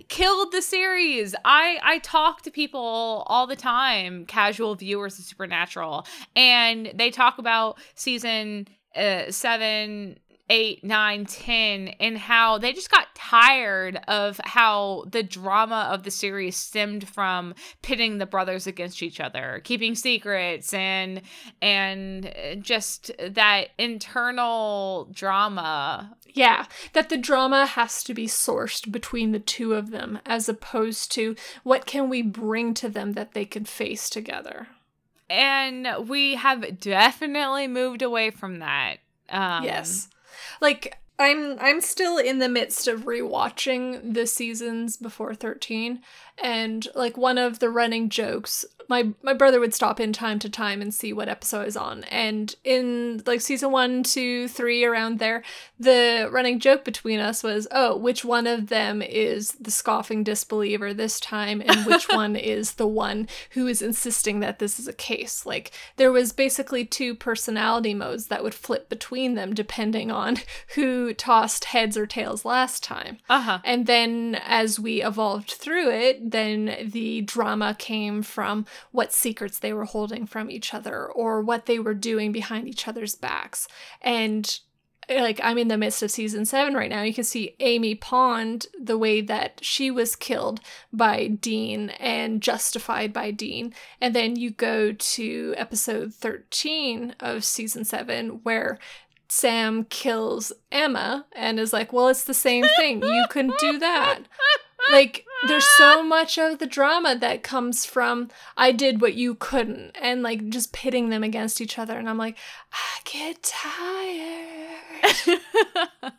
[0.08, 1.36] killed the series.
[1.44, 6.04] I I talk to people all the time, casual viewers of Supernatural,
[6.34, 8.66] and they talk about season
[8.96, 10.18] uh, 7
[10.50, 16.10] eight, nine, ten, and how they just got tired of how the drama of the
[16.10, 21.22] series stemmed from pitting the brothers against each other, keeping secrets, and
[21.60, 26.16] and just that internal drama.
[26.34, 31.12] Yeah, that the drama has to be sourced between the two of them, as opposed
[31.12, 34.68] to what can we bring to them that they can face together.
[35.28, 38.96] And we have definitely moved away from that.
[39.30, 40.08] Um, yes
[40.60, 46.00] like I'm I'm still in the midst of rewatching the seasons before 13
[46.42, 50.48] and like one of the running jokes my my brother would stop in time to
[50.48, 52.04] time and see what episode I was on.
[52.04, 55.42] And in like season one, two, three, around there,
[55.78, 60.92] the running joke between us was, oh, which one of them is the scoffing disbeliever
[60.92, 64.92] this time, and which one is the one who is insisting that this is a
[64.92, 65.46] case.
[65.46, 70.36] Like there was basically two personality modes that would flip between them depending on
[70.74, 73.18] who tossed heads or tails last time.
[73.28, 73.60] Uh-huh.
[73.64, 79.72] And then as we evolved through it, then the drama came from what secrets they
[79.72, 83.68] were holding from each other or what they were doing behind each other's backs.
[84.00, 84.60] And
[85.08, 87.02] like I'm in the midst of season seven right now.
[87.02, 90.60] You can see Amy Pond, the way that she was killed
[90.92, 93.74] by Dean and justified by Dean.
[94.00, 98.78] And then you go to episode 13 of season seven, where
[99.28, 103.02] Sam kills Emma and is like, Well, it's the same thing.
[103.02, 104.20] You can do that.
[104.90, 109.96] like there's so much of the drama that comes from I did what you couldn't
[110.00, 112.36] and like just pitting them against each other and I'm like
[112.72, 114.78] I get tired.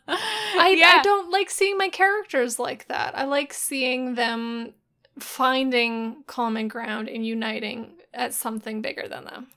[0.06, 0.96] I yeah.
[0.98, 3.16] I don't like seeing my characters like that.
[3.16, 4.74] I like seeing them
[5.18, 9.48] finding common ground and uniting at something bigger than them.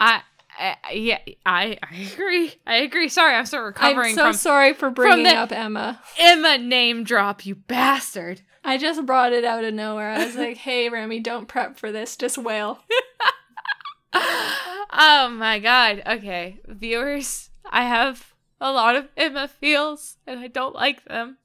[0.00, 0.22] I
[0.92, 2.54] yeah, I I agree.
[2.66, 3.08] I agree.
[3.08, 4.10] Sorry, I'm still recovering.
[4.10, 6.00] I'm so from, sorry for bringing up Emma.
[6.18, 8.42] Emma name drop, you bastard.
[8.64, 10.10] I just brought it out of nowhere.
[10.10, 12.16] I was like, "Hey, Remy, don't prep for this.
[12.16, 12.78] Just wail."
[14.12, 16.02] oh my god.
[16.06, 21.38] Okay, viewers, I have a lot of Emma feels, and I don't like them.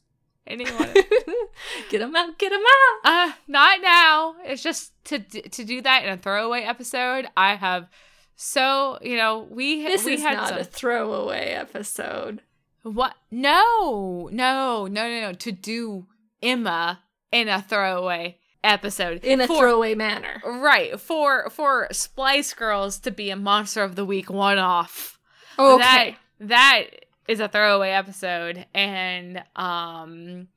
[0.46, 0.94] Anyone?
[1.90, 2.38] get them out!
[2.40, 3.12] Get them out!
[3.12, 4.36] Uh, not now.
[4.46, 7.28] It's just to to do that in a throwaway episode.
[7.36, 7.90] I have
[8.38, 10.60] so you know we this we is had not some...
[10.60, 12.42] a throwaway episode.
[12.84, 13.16] What?
[13.32, 15.34] No, no, no, no, no.
[15.34, 16.06] To do
[16.42, 21.00] Emma in a throwaway episode in a for, throwaway manner, right?
[21.00, 25.20] For for Slice Girls to be a Monster of the Week one off.
[25.58, 26.84] Oh, okay, that that
[27.28, 30.48] is a throwaway episode, and um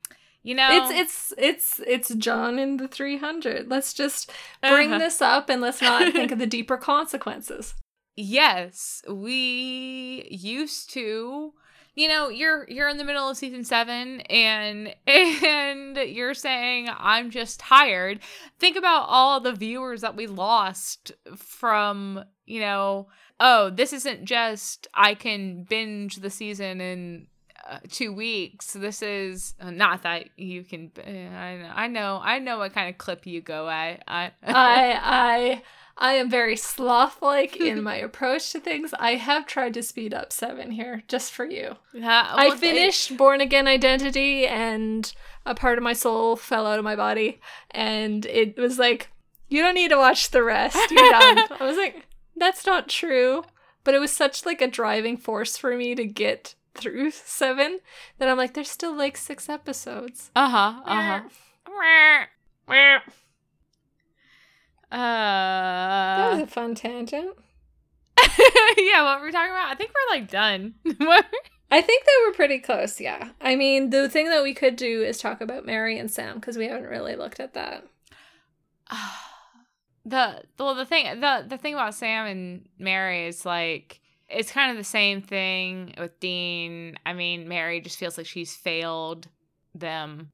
[0.43, 3.69] you know, it's it's it's it's John in the 300.
[3.69, 4.31] Let's just
[4.61, 4.99] bring uh-huh.
[4.99, 7.75] this up and let's not think of the deeper consequences.
[8.15, 11.53] Yes, we used to
[11.93, 17.29] you know, you're you're in the middle of season 7 and and you're saying I'm
[17.29, 18.21] just tired.
[18.59, 23.07] Think about all the viewers that we lost from, you know,
[23.39, 27.27] oh, this isn't just I can binge the season in
[27.67, 28.73] uh, two weeks.
[28.73, 30.91] This is uh, not that you can.
[30.97, 31.71] Uh, I know.
[31.73, 32.19] I know.
[32.23, 34.03] I know what kind of clip you go at.
[34.07, 34.31] I.
[34.43, 34.99] I.
[35.01, 35.63] I.
[35.97, 38.91] I am very sloth like in my approach to things.
[38.99, 41.75] I have tried to speed up seven here just for you.
[41.93, 45.13] Well, I finished Born Again Identity and
[45.45, 47.39] a part of my soul fell out of my body.
[47.69, 49.09] And it was like,
[49.47, 50.77] you don't need to watch the rest.
[50.89, 51.39] You're done.
[51.59, 53.43] I was like, that's not true.
[53.83, 57.79] But it was such like a driving force for me to get through seven
[58.17, 60.31] that I'm like, there's still like six episodes.
[60.35, 60.81] Uh huh.
[60.85, 61.21] Uh huh.
[64.91, 64.97] Uh,
[66.17, 67.37] that was a fun tangent.
[68.77, 69.71] yeah, what were we talking about?
[69.71, 70.73] I think we're like done.
[71.71, 73.29] I think that we're pretty close, yeah.
[73.39, 76.57] I mean, the thing that we could do is talk about Mary and Sam because
[76.57, 77.85] we haven't really looked at that.
[80.05, 84.00] the well, the thing the the thing about Sam and Mary is like
[84.31, 86.97] it's kind of the same thing with Dean.
[87.05, 89.27] I mean, Mary just feels like she's failed
[89.73, 90.31] them.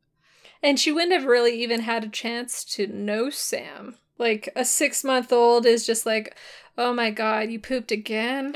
[0.63, 3.95] And she wouldn't have really even had a chance to know Sam.
[4.17, 6.35] Like a six month old is just like,
[6.77, 8.53] oh my god, you pooped again.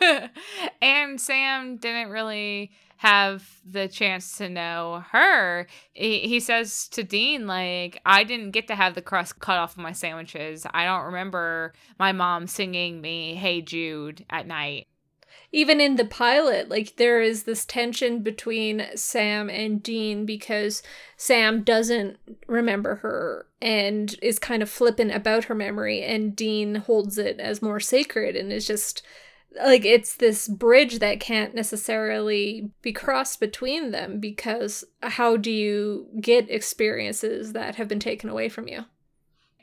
[0.82, 5.66] and Sam didn't really have the chance to know her.
[5.92, 9.72] He, he says to Dean, like, I didn't get to have the crust cut off
[9.72, 10.66] of my sandwiches.
[10.72, 14.86] I don't remember my mom singing me Hey Jude at night
[15.54, 20.82] even in the pilot, like there is this tension between Sam and Dean because
[21.16, 22.16] Sam doesn't
[22.48, 27.62] remember her and is kind of flippant about her memory, and Dean holds it as
[27.62, 29.02] more sacred and is just
[29.62, 36.08] like it's this bridge that can't necessarily be crossed between them because how do you
[36.20, 38.84] get experiences that have been taken away from you?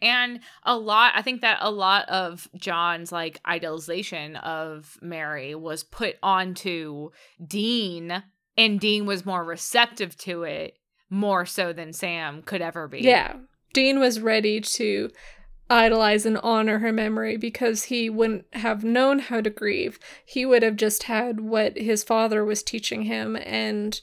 [0.02, 5.84] and a lot i think that a lot of john's like idealization of mary was
[5.84, 7.12] put onto
[7.46, 8.24] dean
[8.58, 10.78] and dean was more receptive to it
[11.10, 13.36] more so than sam could ever be yeah
[13.74, 15.10] dean was ready to
[15.72, 20.62] idolize and honor her memory because he wouldn't have known how to grieve he would
[20.62, 24.02] have just had what his father was teaching him and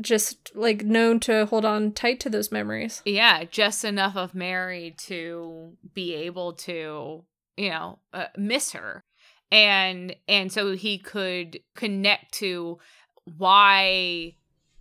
[0.00, 3.02] just like known to hold on tight to those memories.
[3.04, 7.24] Yeah, just enough of Mary to be able to,
[7.56, 9.04] you know, uh, miss her.
[9.50, 12.78] And and so he could connect to
[13.24, 14.36] why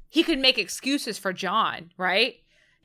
[0.09, 2.35] he could make excuses for John, right?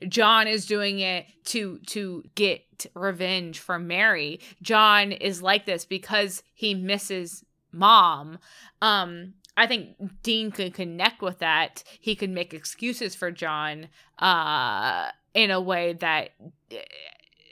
[0.08, 4.40] John is doing it to to get revenge for Mary.
[4.62, 8.38] John is like this because he misses mom.
[8.82, 11.84] Um I think Dean could connect with that.
[12.00, 13.88] He could make excuses for John
[14.18, 16.30] uh in a way that
[16.72, 16.76] uh,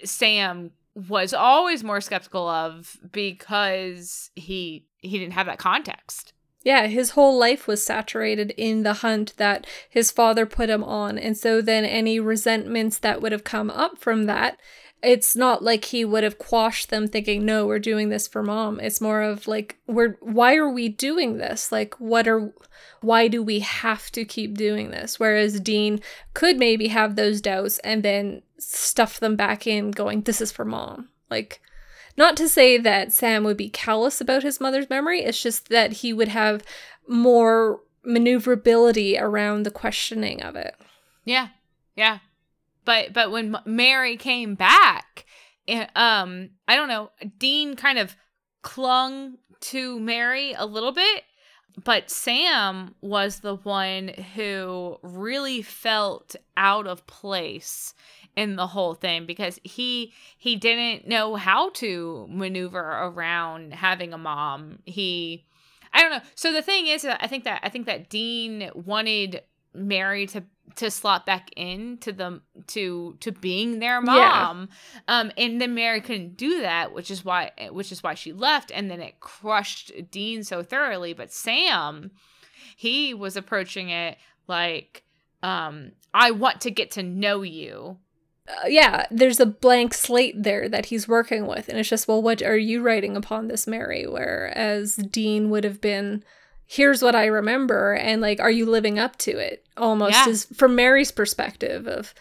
[0.05, 6.33] Sam was always more skeptical of because he he didn't have that context.
[6.65, 11.19] Yeah, his whole life was saturated in the hunt that his father put him on.
[11.19, 14.59] And so then any resentments that would have come up from that,
[15.03, 18.79] it's not like he would have quashed them thinking, no, we're doing this for mom.
[18.79, 21.73] It's more of like, we're, why are we doing this?
[21.73, 22.53] Like, what are,
[23.01, 25.19] why do we have to keep doing this?
[25.19, 26.01] Whereas Dean
[26.35, 30.65] could maybe have those doubts and then stuff them back in going, this is for
[30.65, 31.09] mom.
[31.29, 31.61] Like,
[32.17, 35.93] not to say that Sam would be callous about his mother's memory, it's just that
[35.93, 36.63] he would have
[37.09, 40.75] more maneuverability around the questioning of it.
[41.25, 41.49] Yeah.
[41.97, 42.19] Yeah.
[42.85, 45.25] But but when Mary came back,
[45.69, 48.17] eh, um I don't know, Dean kind of
[48.63, 51.25] clung to Mary a little bit,
[51.85, 57.95] but Sam was the one who really felt out of place
[58.37, 64.19] in the whole thing because he he didn't know how to maneuver around having a
[64.19, 64.79] mom.
[64.85, 65.45] He
[65.93, 66.21] I don't know.
[66.35, 69.43] So the thing is I think that I think that Dean wanted
[69.75, 70.45] Mary to
[70.77, 75.19] to slot back in to the to to being their mom yeah.
[75.21, 78.71] um and then mary couldn't do that which is why which is why she left
[78.71, 82.11] and then it crushed dean so thoroughly but sam
[82.77, 84.17] he was approaching it
[84.49, 85.03] like
[85.43, 87.99] um i want to get to know you
[88.53, 91.69] uh, yeah, there's a blank slate there that he's working with.
[91.69, 94.07] And it's just, well, what are you writing upon this, Mary?
[94.07, 96.25] Whereas Dean would have been,
[96.67, 97.95] here's what I remember.
[97.95, 99.67] And like, are you living up to it?
[99.77, 100.27] Almost yeah.
[100.29, 102.15] as from Mary's perspective of,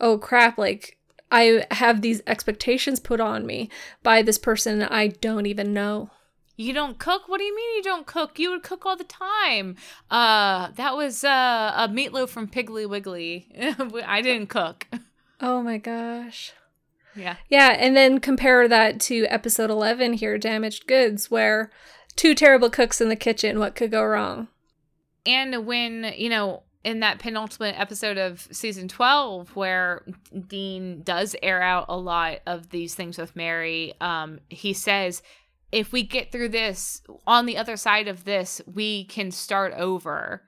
[0.00, 0.96] oh crap, like
[1.30, 3.70] I have these expectations put on me
[4.02, 6.10] by this person I don't even know.
[6.58, 7.28] You don't cook?
[7.28, 8.38] What do you mean you don't cook?
[8.38, 9.76] You would cook all the time.
[10.10, 13.46] Uh, that was uh, a meatloaf from Piggly Wiggly.
[14.06, 14.86] I didn't cook.
[15.40, 16.52] Oh my gosh.
[17.14, 17.36] Yeah.
[17.48, 21.70] Yeah, and then compare that to episode 11 here, Damaged Goods, where
[22.14, 24.48] two terrible cooks in the kitchen, what could go wrong?
[25.24, 30.06] And when, you know, in that penultimate episode of season 12 where
[30.46, 35.20] Dean does air out a lot of these things with Mary, um he says
[35.72, 40.42] if we get through this on the other side of this, we can start over.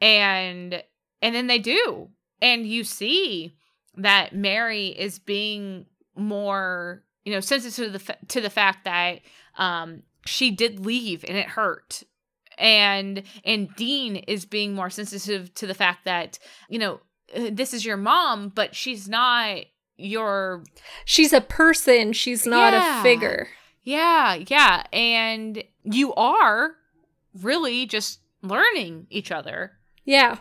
[0.00, 0.82] And
[1.22, 2.08] and then they do.
[2.42, 3.56] And you see
[3.96, 5.86] that Mary is being
[6.16, 9.20] more, you know, sensitive to the to the fact that
[9.58, 12.02] um she did leave and it hurt.
[12.58, 16.38] And and Dean is being more sensitive to the fact that,
[16.68, 17.00] you know,
[17.34, 19.60] uh, this is your mom, but she's not
[19.96, 20.64] your
[21.04, 23.00] She's a person, she's not yeah.
[23.00, 23.48] a figure.
[23.82, 24.84] Yeah, yeah.
[24.92, 26.72] And you are
[27.40, 29.72] really just learning each other.
[30.04, 30.38] Yeah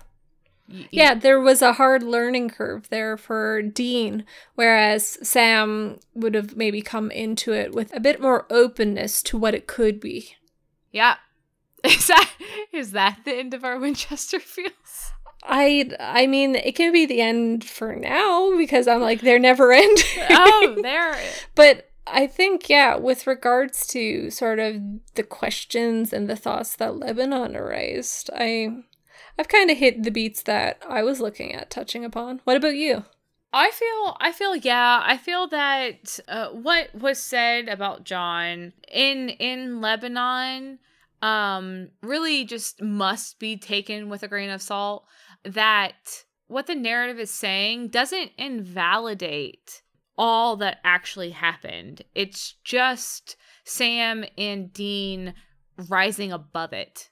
[0.91, 4.25] yeah, there was a hard learning curve there for Dean,
[4.55, 9.55] whereas Sam would have maybe come into it with a bit more openness to what
[9.55, 10.35] it could be.
[10.91, 11.15] Yeah.
[11.83, 12.29] Is that
[12.73, 15.13] is that the end of our Winchester fields?
[15.43, 19.71] I I mean it can be the end for now because I'm like they're never
[19.73, 20.03] ending.
[20.29, 21.17] oh, there.
[21.55, 24.81] but I think yeah, with regards to sort of
[25.15, 28.83] the questions and the thoughts that Lebanon raised, I
[29.39, 32.41] I've kind of hit the beats that I was looking at touching upon.
[32.43, 33.05] What about you?
[33.53, 39.29] I feel, I feel, yeah, I feel that uh, what was said about John in
[39.29, 40.79] in Lebanon,
[41.21, 45.05] um, really just must be taken with a grain of salt.
[45.45, 49.83] That what the narrative is saying doesn't invalidate
[50.17, 52.01] all that actually happened.
[52.13, 55.33] It's just Sam and Dean
[55.87, 57.09] rising above it.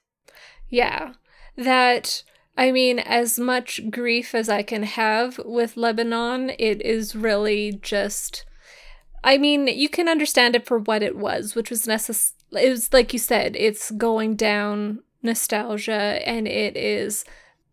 [0.68, 1.14] Yeah
[1.58, 2.22] that
[2.56, 8.44] I mean, as much grief as I can have with Lebanon, it is really just.
[9.22, 12.34] I mean, you can understand it for what it was, which was necessary.
[12.52, 17.24] It was like you said, it's going down nostalgia, and it is.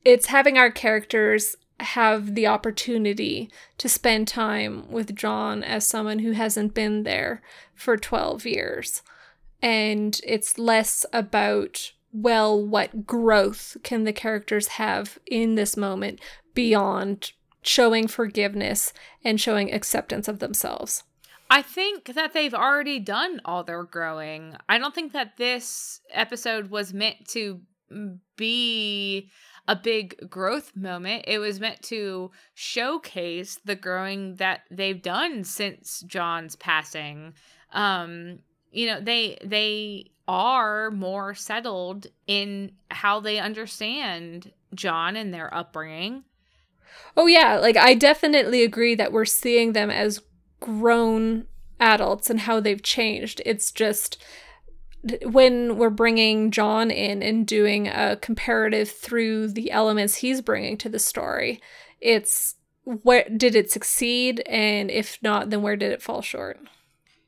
[0.03, 3.49] It's having our characters have the opportunity
[3.79, 7.41] to spend time with John as someone who hasn't been there
[7.73, 9.01] for 12 years.
[9.61, 16.21] And it's less about well, what growth can the characters have in this moment
[16.53, 18.93] beyond showing forgiveness
[19.23, 21.03] and showing acceptance of themselves?
[21.49, 24.55] I think that they've already done all their growing.
[24.69, 27.59] I don't think that this episode was meant to
[28.37, 29.29] be
[29.67, 31.25] a big growth moment.
[31.27, 37.33] It was meant to showcase the growing that they've done since John's passing.
[37.73, 38.39] Um,
[38.71, 46.23] you know, they they are more settled in how they understand John and their upbringing.
[47.17, 50.21] Oh yeah, like I definitely agree that we're seeing them as
[50.59, 51.45] grown
[51.79, 53.41] adults and how they've changed.
[53.45, 54.21] It's just
[55.23, 60.89] when we're bringing John in and doing a comparative through the elements he's bringing to
[60.89, 61.61] the story,
[62.01, 66.59] it's where did it succeed and if not then where did it fall short?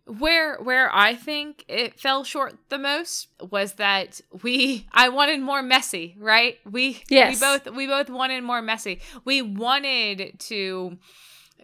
[0.08, 5.62] Where where I think it fell short the most was that we I wanted more
[5.62, 6.58] messy, right?
[6.70, 7.36] We yes.
[7.36, 9.02] we both we both wanted more messy.
[9.26, 10.98] We wanted to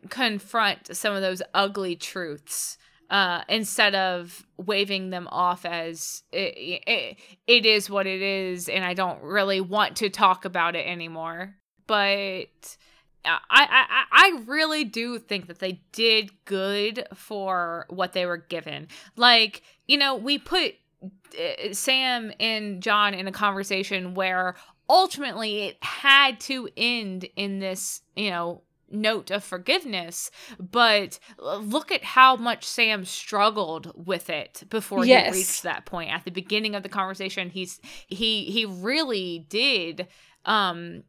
[0.10, 2.78] confront some of those ugly truths
[3.10, 7.18] uh, instead of waving them off as it, it,
[7.48, 11.56] it is what it is and I don't really want to talk about it anymore.
[11.86, 12.78] But
[13.26, 18.88] I, I I really do think that they did good for what they were given.
[19.16, 24.56] Like, you know, we put uh, Sam and John in a conversation where
[24.90, 30.30] ultimately it had to end in this, you know, note of forgiveness,
[30.60, 35.34] but look at how much Sam struggled with it before yes.
[35.34, 36.12] he reached that point.
[36.12, 40.08] At the beginning of the conversation, he's he he really did
[40.46, 41.04] um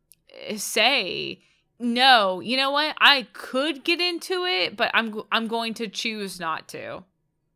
[0.56, 1.42] say
[1.78, 2.96] no, you know what?
[3.00, 7.04] I could get into it, but I'm I'm going to choose not to.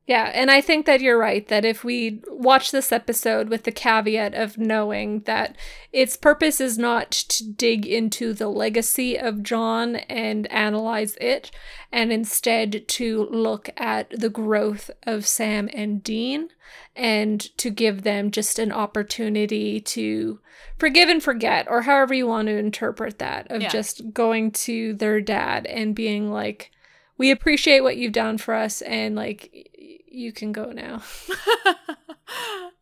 [0.09, 3.71] Yeah, and I think that you're right that if we watch this episode with the
[3.71, 5.55] caveat of knowing that
[5.93, 11.51] its purpose is not to dig into the legacy of John and analyze it,
[11.93, 16.49] and instead to look at the growth of Sam and Dean
[16.97, 20.41] and to give them just an opportunity to
[20.79, 23.69] forgive and forget, or however you want to interpret that, of yeah.
[23.69, 26.71] just going to their dad and being like,
[27.19, 29.69] we appreciate what you've done for us and like
[30.11, 31.03] you can go now.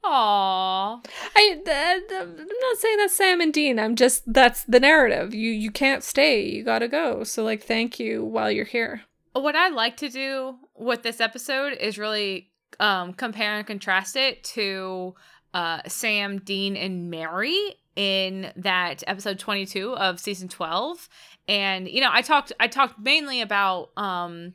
[0.04, 1.04] Aww.
[1.36, 3.78] I, I'm not saying that's Sam and Dean.
[3.78, 5.34] I'm just that's the narrative.
[5.34, 6.48] You you can't stay.
[6.48, 7.24] You gotta go.
[7.24, 9.02] So like, thank you while you're here.
[9.32, 14.44] What I like to do with this episode is really um, compare and contrast it
[14.44, 15.14] to
[15.52, 21.08] uh, Sam, Dean, and Mary in that episode 22 of season 12
[21.48, 24.52] and you know i talked i talked mainly about um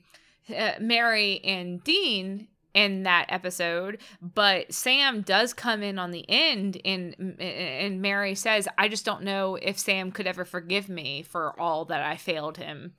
[0.55, 6.79] uh, mary and dean in that episode but sam does come in on the end
[6.85, 11.59] and and mary says i just don't know if sam could ever forgive me for
[11.59, 12.93] all that i failed him.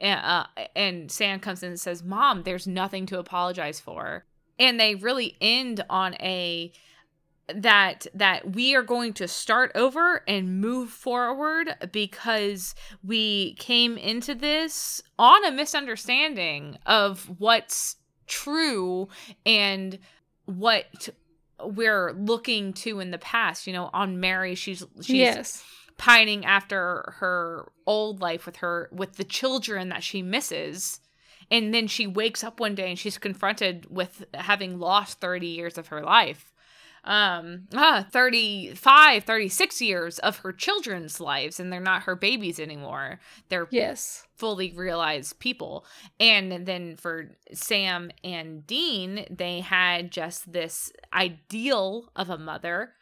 [0.00, 4.24] And, uh, and sam comes in and says mom there's nothing to apologize for.
[4.58, 6.72] And they really end on a
[7.54, 14.34] that that we are going to start over and move forward because we came into
[14.34, 17.96] this on a misunderstanding of what's
[18.32, 19.08] true
[19.44, 19.98] and
[20.46, 21.10] what
[21.62, 23.66] we're looking to in the past.
[23.66, 25.64] You know, on Mary, she's she's yes.
[25.98, 31.00] pining after her old life with her with the children that she misses.
[31.50, 35.76] And then she wakes up one day and she's confronted with having lost 30 years
[35.76, 36.51] of her life
[37.04, 43.18] um ah 35 36 years of her children's lives and they're not her babies anymore.
[43.48, 44.24] They're yes.
[44.36, 45.84] fully realized people.
[46.20, 52.92] And then for sam and dean they had just this ideal of a mother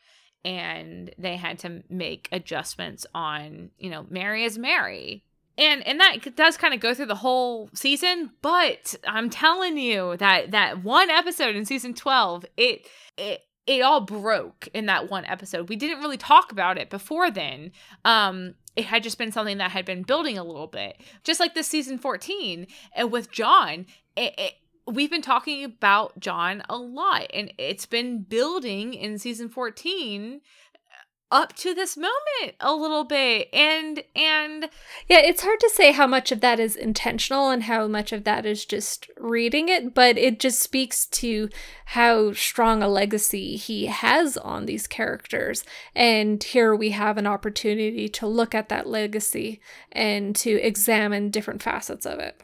[0.45, 5.25] and they had to make adjustments on you know mary is mary.
[5.59, 10.17] And and that does kind of go through the whole season but i'm telling you
[10.17, 12.87] that that one episode in season 12 it
[13.19, 15.69] it it all broke in that one episode.
[15.69, 17.73] We didn't really talk about it before then.
[18.05, 21.55] Um, it had just been something that had been building a little bit, just like
[21.55, 23.87] this season 14 and with John.
[24.17, 24.55] It, it,
[24.87, 30.41] we've been talking about John a lot, and it's been building in season 14
[31.31, 34.69] up to this moment a little bit and and
[35.09, 38.25] yeah it's hard to say how much of that is intentional and how much of
[38.25, 41.49] that is just reading it but it just speaks to
[41.91, 45.65] how strong a legacy he has on these characters.
[45.93, 51.63] And here we have an opportunity to look at that legacy and to examine different
[51.63, 52.41] facets of it.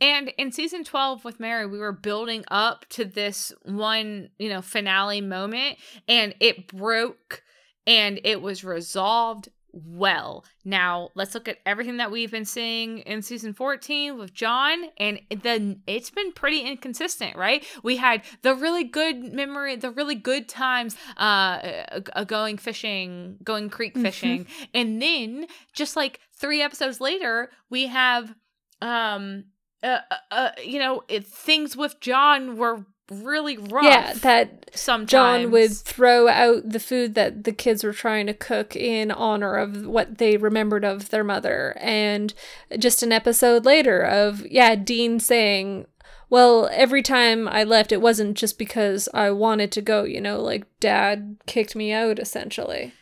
[0.00, 4.62] And in season 12 with Mary, we were building up to this one, you know,
[4.62, 7.42] finale moment and it broke
[7.86, 10.44] and it was resolved well.
[10.64, 15.20] Now, let's look at everything that we've been seeing in season 14 with John and
[15.42, 17.64] then it's been pretty inconsistent, right?
[17.82, 21.84] We had the really good memory, the really good times uh,
[22.14, 24.04] uh going fishing, going creek mm-hmm.
[24.04, 24.64] fishing, mm-hmm.
[24.74, 28.34] and then just like 3 episodes later, we have
[28.80, 29.44] um
[29.82, 33.84] uh, uh, uh you know, it, things with John were really rough.
[33.84, 38.34] Yeah, that sometimes John would throw out the food that the kids were trying to
[38.34, 41.76] cook in honor of what they remembered of their mother.
[41.80, 42.32] And
[42.78, 45.86] just an episode later of yeah, Dean saying,
[46.30, 50.40] "Well, every time I left it wasn't just because I wanted to go, you know,
[50.40, 52.92] like dad kicked me out essentially."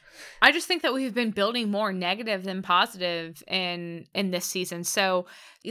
[0.43, 4.83] I just think that we've been building more negative than positive in in this season.
[4.83, 5.27] So,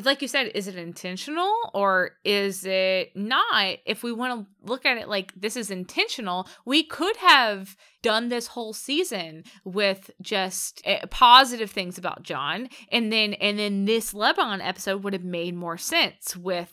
[0.06, 3.80] like you said, is it intentional or is it not?
[3.86, 8.30] If we want to look at it like this is intentional, we could have done
[8.30, 14.14] this whole season with just uh, positive things about John, and then and then this
[14.14, 16.72] Lebanon episode would have made more sense with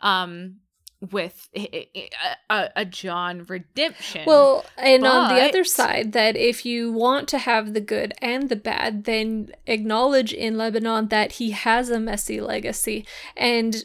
[0.00, 0.60] um
[1.00, 1.88] with a,
[2.50, 4.24] a, John redemption.
[4.26, 5.10] Well, and but...
[5.10, 9.04] on the other side, that if you want to have the good and the bad,
[9.04, 13.06] then acknowledge in Lebanon that he has a messy legacy
[13.36, 13.84] and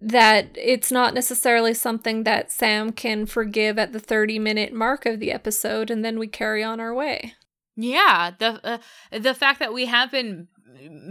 [0.00, 5.20] that it's not necessarily something that Sam can forgive at the 30 minute mark of
[5.20, 7.34] the episode and then we carry on our way.
[7.76, 8.78] Yeah, the uh,
[9.10, 10.48] the fact that we have been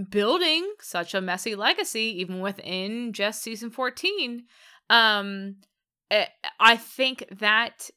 [0.09, 4.43] building such a messy legacy even within just season 14
[4.89, 5.57] um,
[6.11, 6.25] eh,
[6.59, 7.89] I think that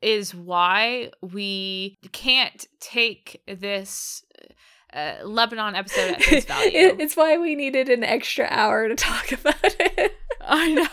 [0.00, 4.24] is why we can't take this
[4.92, 6.96] uh, Lebanon episode at face value.
[6.98, 10.12] it's why we needed an extra hour to talk about it.
[10.40, 10.86] I know.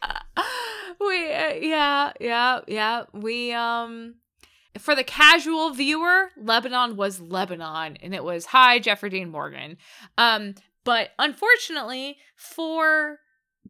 [1.00, 4.14] we uh, yeah yeah yeah we um
[4.78, 9.76] for the casual viewer lebanon was lebanon and it was hi jeffrey dean morgan
[10.16, 10.54] um
[10.84, 13.18] but unfortunately for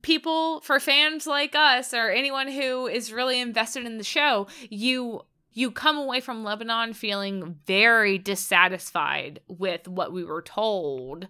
[0.02, 5.22] people for fans like us or anyone who is really invested in the show you
[5.52, 11.28] you come away from lebanon feeling very dissatisfied with what we were told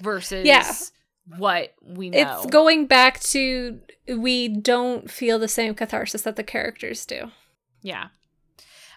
[0.00, 0.72] versus yeah.
[1.38, 2.18] what we know.
[2.18, 3.80] it's going back to
[4.16, 7.30] we don't feel the same catharsis that the characters do.
[7.82, 8.08] Yeah.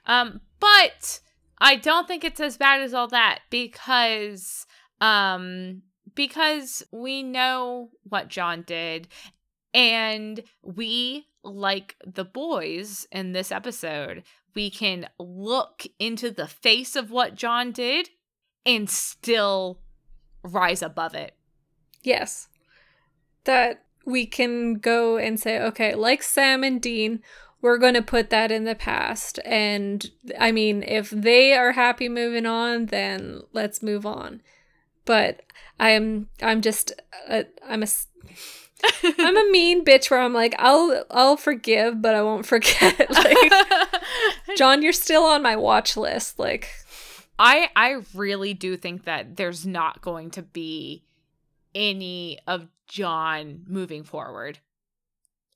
[0.06, 1.20] Um but
[1.60, 4.66] i don't think it's as bad as all that because
[5.00, 5.82] um
[6.16, 9.08] because we know what John did
[9.74, 14.24] and we like the boys in this episode
[14.56, 18.10] we can look into the face of what John did
[18.66, 19.80] and still
[20.44, 21.36] rise above it.
[22.04, 22.48] Yes.
[23.46, 27.22] That we can go and say, okay, like Sam and Dean,
[27.62, 29.40] we're going to put that in the past.
[29.46, 30.10] And
[30.40, 34.42] I mean, if they are happy moving on, then let's move on.
[35.06, 35.42] But
[35.80, 36.94] I'm I'm just
[37.28, 37.88] a, I'm a
[39.04, 43.10] I'm a mean bitch where I'm like I'll I'll forgive but I won't forget.
[43.10, 43.38] like
[44.58, 46.40] John, you're still on my watch list.
[46.40, 46.70] Like
[47.40, 51.04] I I really do think that there's not going to be
[51.74, 54.60] any of John moving forward.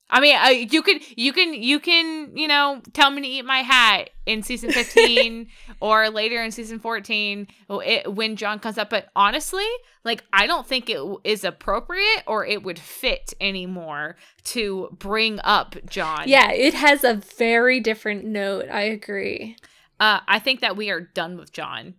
[0.08, 3.44] I mean, uh, you could, you can, you can, you know, tell me to eat
[3.44, 5.48] my hat in season fifteen
[5.80, 8.88] or later in season fourteen it, when John comes up.
[8.88, 9.66] But honestly,
[10.04, 15.76] like, I don't think it is appropriate or it would fit anymore to bring up
[15.88, 16.24] John.
[16.26, 18.68] Yeah, it has a very different note.
[18.70, 19.56] I agree.
[19.98, 21.94] Uh, I think that we are done with John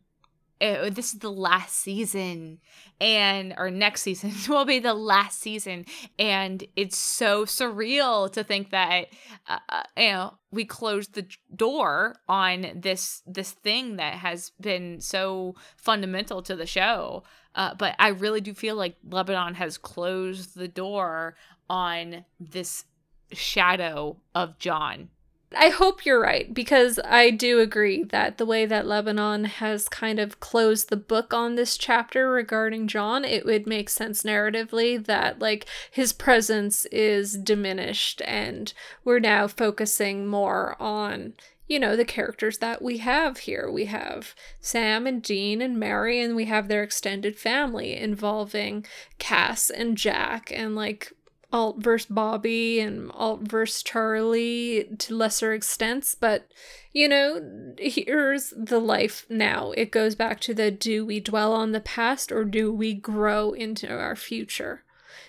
[0.61, 2.59] uh, this is the last season
[2.99, 5.85] and our next season will be the last season.
[6.17, 9.07] And it's so surreal to think that
[9.47, 14.99] uh, uh, you know we closed the door on this this thing that has been
[15.01, 17.23] so fundamental to the show.
[17.55, 21.35] Uh, but i really do feel like lebanon has closed the door
[21.67, 22.85] on this
[23.31, 25.09] shadow of john
[25.55, 30.19] I hope you're right because I do agree that the way that Lebanon has kind
[30.19, 35.39] of closed the book on this chapter regarding John, it would make sense narratively that
[35.39, 38.73] like his presence is diminished and
[39.05, 41.33] we're now focusing more on
[41.67, 43.69] you know, the characters that we have here.
[43.69, 48.85] We have Sam and Dean and Mary, and we have their extended family involving
[49.19, 51.11] Cas and Jack and like
[51.51, 56.51] alt verse Bobby and alt verse Charlie to lesser extents, but
[56.93, 59.71] you know, here's the life now.
[59.71, 63.51] It goes back to the do we dwell on the past or do we grow
[63.51, 64.83] into our future?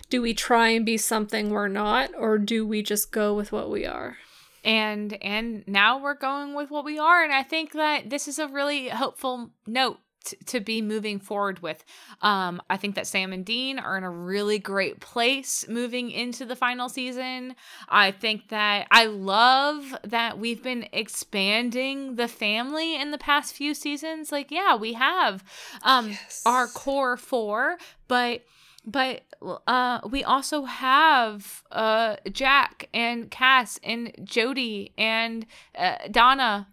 [0.09, 3.69] Do we try and be something we're not or do we just go with what
[3.69, 4.17] we are?
[4.63, 8.39] and and now we're going with what we are and i think that this is
[8.39, 9.99] a really hopeful note
[10.45, 11.83] to be moving forward with.
[12.21, 16.45] Um, I think that Sam and Dean are in a really great place moving into
[16.45, 17.55] the final season.
[17.87, 23.73] I think that I love that we've been expanding the family in the past few
[23.73, 24.31] seasons.
[24.31, 25.43] Like, yeah, we have
[25.83, 26.43] um, yes.
[26.45, 27.77] our core four,
[28.07, 28.43] but
[28.85, 29.21] but
[29.67, 35.45] uh, we also have uh, Jack and Cas and Jody and
[35.77, 36.67] uh, Donna.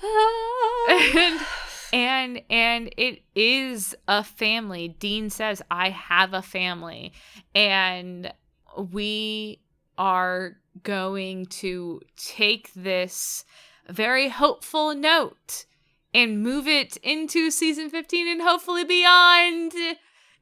[0.90, 1.40] and
[1.92, 4.88] and and it is a family.
[4.88, 7.12] Dean says, "I have a family."
[7.54, 8.32] And
[8.76, 9.60] we
[9.96, 13.44] are going to take this
[13.88, 15.66] very hopeful note
[16.14, 19.72] and move it into season 15 and hopefully beyond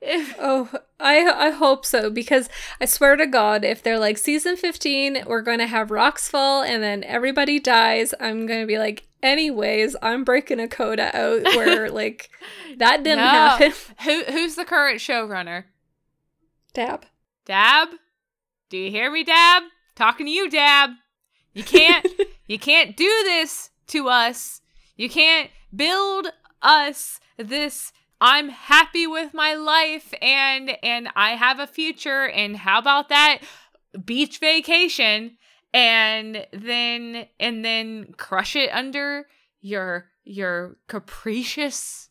[0.39, 0.71] oh,
[1.01, 2.49] I I hope so because
[2.81, 6.63] I swear to God, if they're like season fifteen, we're going to have rocks fall
[6.63, 8.13] and then everybody dies.
[8.21, 12.31] I'm going to be like, anyways, I'm breaking a coda out where like
[12.77, 13.31] that didn't no.
[13.31, 13.73] happen.
[14.05, 15.65] Who who's the current showrunner?
[16.75, 17.07] Dabb.
[17.45, 17.89] Dabb.
[18.69, 19.63] Do you hear me, Dabb?
[19.95, 20.91] Talking to you, Dabb.
[21.55, 22.07] You can't
[22.47, 24.61] you can't do this to us.
[24.97, 26.29] You can't build
[26.63, 32.79] us this I'm happy with my life and and I have a future and how
[32.79, 33.41] about that
[34.05, 35.37] beach vacation
[35.75, 39.27] and then and then crush it under
[39.61, 42.09] your your capricious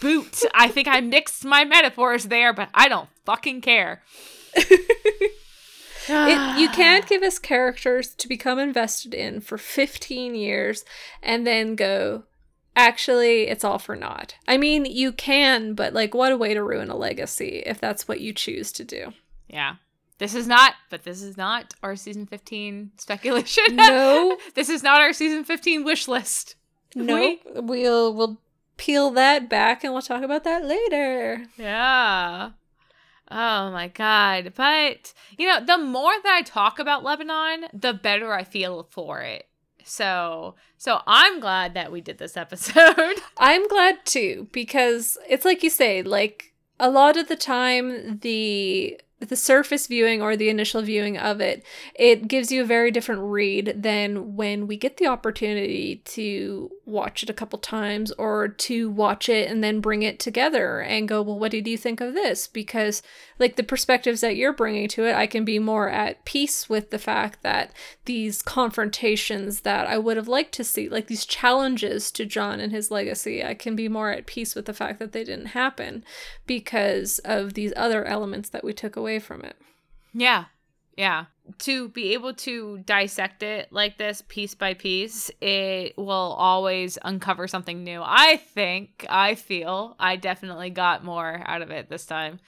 [0.00, 0.42] boot.
[0.54, 4.02] I think I mixed my metaphors there, but I don't fucking care.
[4.54, 10.84] it, you can't give us characters to become invested in for 15 years
[11.22, 12.24] and then go,
[12.76, 14.34] actually it's all for naught.
[14.48, 18.08] I mean, you can, but like what a way to ruin a legacy if that's
[18.08, 19.12] what you choose to do.
[19.48, 19.76] Yeah.
[20.18, 23.76] This is not, but this is not our season 15 speculation.
[23.76, 24.38] No.
[24.54, 26.56] this is not our season 15 wish list.
[26.94, 27.14] No.
[27.14, 27.40] We?
[27.54, 28.40] We'll we'll
[28.76, 31.46] peel that back and we'll talk about that later.
[31.56, 32.50] Yeah.
[33.30, 34.52] Oh my god.
[34.54, 39.22] But, you know, the more that I talk about Lebanon, the better I feel for
[39.22, 39.48] it.
[39.84, 43.20] So, so I'm glad that we did this episode.
[43.38, 48.98] I'm glad too because it's like you say, like a lot of the time the
[49.20, 53.22] the surface viewing or the initial viewing of it, it gives you a very different
[53.22, 58.90] read than when we get the opportunity to watch it a couple times or to
[58.90, 62.14] watch it and then bring it together and go, well, what did you think of
[62.14, 62.46] this?
[62.46, 63.02] Because,
[63.38, 66.90] like, the perspectives that you're bringing to it, I can be more at peace with
[66.90, 67.72] the fact that
[68.04, 72.72] these confrontations that I would have liked to see, like these challenges to John and
[72.72, 76.04] his legacy, I can be more at peace with the fact that they didn't happen
[76.46, 79.56] because of these other elements that we took away from it.
[80.12, 80.44] Yeah.
[80.96, 81.26] Yeah.
[81.58, 87.46] To be able to dissect it like this piece by piece, it will always uncover
[87.48, 88.00] something new.
[88.02, 92.40] I think, I feel, I definitely got more out of it this time.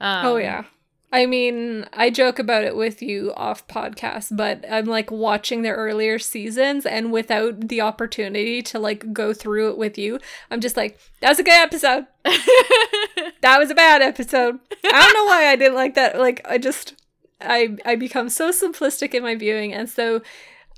[0.00, 0.64] Um, oh, yeah.
[1.12, 5.70] I mean, I joke about it with you off podcast, but I'm like watching the
[5.70, 10.20] earlier seasons and without the opportunity to like go through it with you,
[10.50, 12.06] I'm just like, that was a good episode.
[12.24, 14.60] that was a bad episode.
[14.84, 16.18] I don't know why I didn't like that.
[16.18, 16.94] Like I just
[17.40, 20.22] I I become so simplistic in my viewing and so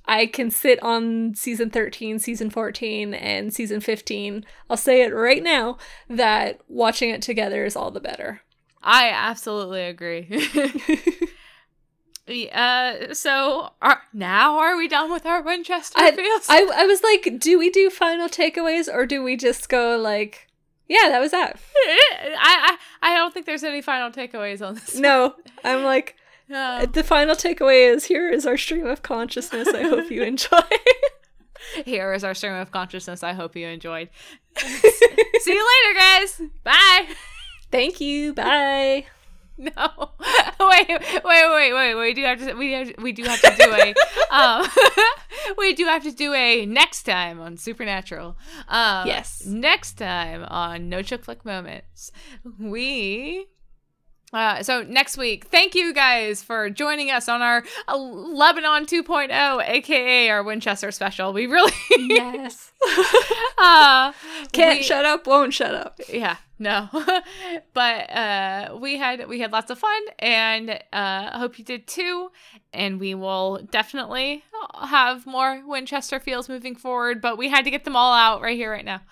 [0.05, 4.45] I can sit on season 13, season 14, and season 15.
[4.69, 5.79] I'll say it right now
[6.09, 8.41] that watching it together is all the better.
[8.83, 10.29] I absolutely agree.
[12.53, 16.11] uh, so are, now are we done with our Winchester I,
[16.49, 20.49] I, I was like, do we do final takeaways or do we just go like,
[20.89, 21.61] yeah, that was that.
[21.87, 24.97] I, I I don't think there's any final takeaways on this.
[24.97, 26.17] No, I'm like,
[26.55, 29.69] uh, the final takeaway is here is our stream of consciousness.
[29.69, 30.61] I hope you enjoy.
[31.85, 33.23] here is our stream of consciousness.
[33.23, 34.09] I hope you enjoyed.
[34.59, 36.43] See you later, guys.
[36.65, 37.07] Bye.
[37.70, 38.35] Thank you.
[38.35, 39.07] Bye.
[39.59, 39.70] No.
[40.59, 41.95] wait, wait, wait, wait.
[41.95, 42.55] We do have to.
[42.55, 43.95] We have, we do have to do a.
[44.35, 44.66] um,
[45.59, 48.37] we do have to do a next time on Supernatural.
[48.66, 49.45] Um, yes.
[49.47, 52.11] Next time on No Chick Flick Moments,
[52.59, 53.47] we
[54.33, 60.31] uh, so next week, thank you guys for joining us on our Lebanon 2.0, aka
[60.31, 61.33] our Winchester special.
[61.33, 62.72] We really yes.
[63.59, 64.13] Uh,
[64.53, 66.01] Can't we, shut up, won't shut up.
[66.09, 66.89] Yeah, no,
[67.75, 71.87] but uh, we had we had lots of fun, and uh, I hope you did
[71.87, 72.31] too.
[72.73, 74.45] And we will definitely
[74.81, 78.57] have more Winchester feels moving forward, but we had to get them all out right
[78.57, 79.03] here, right now.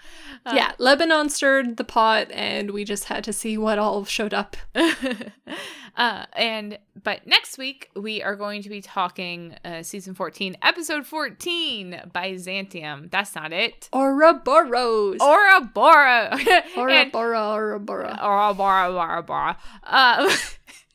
[0.47, 4.33] Uh, yeah, Lebanon stirred the pot, and we just had to see what all showed
[4.33, 4.57] up.
[6.01, 11.07] Uh, and but next week we are going to be talking uh, season 14, episode
[11.07, 13.09] 14 Byzantium.
[13.13, 13.91] That's not it.
[13.93, 15.21] Ouroboros.
[15.21, 16.41] Ouroboros.
[16.79, 17.55] Ouroboros.
[17.55, 18.19] Ouroboros.
[18.19, 18.97] Ouroboros.
[18.97, 19.57] Ouroboros.
[19.85, 20.35] Uh,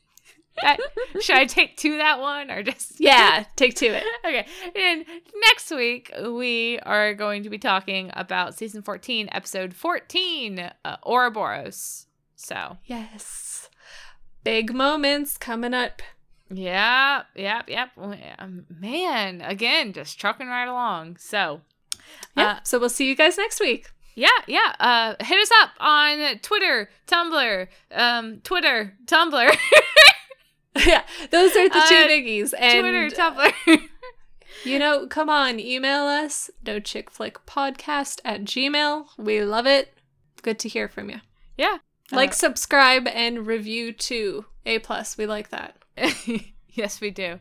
[0.62, 0.80] that,
[1.20, 5.04] should I take two that one or just yeah take two it okay and
[5.44, 12.06] next week we are going to be talking about season 14 episode 14 uh, Ouroboros
[12.34, 13.68] so yes
[14.46, 16.00] big moments coming up
[16.48, 17.90] yeah yep yep
[18.70, 21.60] man again just trucking right along so
[22.36, 24.72] yeah uh, so we'll see you guys next week yeah, yeah.
[24.80, 29.56] Uh, hit us up on Twitter, Tumblr, um, Twitter, Tumblr.
[30.86, 32.54] yeah, those are the two uh, biggies.
[32.58, 33.82] And Twitter, Tumblr.
[34.64, 39.08] you know, come on, email us, no chick flick podcast at gmail.
[39.18, 39.92] We love it.
[40.40, 41.20] Good to hear from you.
[41.58, 41.76] Yeah.
[42.12, 44.46] Like, uh, subscribe, and review too.
[44.64, 45.16] A plus.
[45.18, 45.76] We like that.
[46.70, 47.40] yes, we do.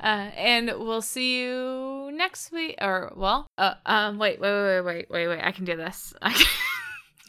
[0.00, 2.76] Uh, and we'll see you next week.
[2.80, 5.40] Or well, uh, um, wait, wait, wait, wait, wait, wait.
[5.42, 6.14] I can do this.
[6.22, 6.46] I can.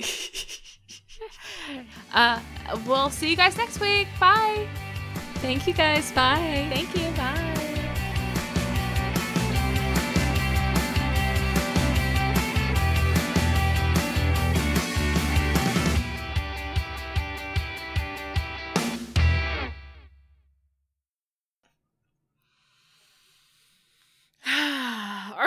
[2.14, 2.40] uh,
[2.86, 4.08] we'll see you guys next week.
[4.20, 4.68] Bye.
[5.36, 6.12] Thank you guys.
[6.12, 6.68] Bye.
[6.72, 7.10] Thank you.
[7.16, 7.77] Bye.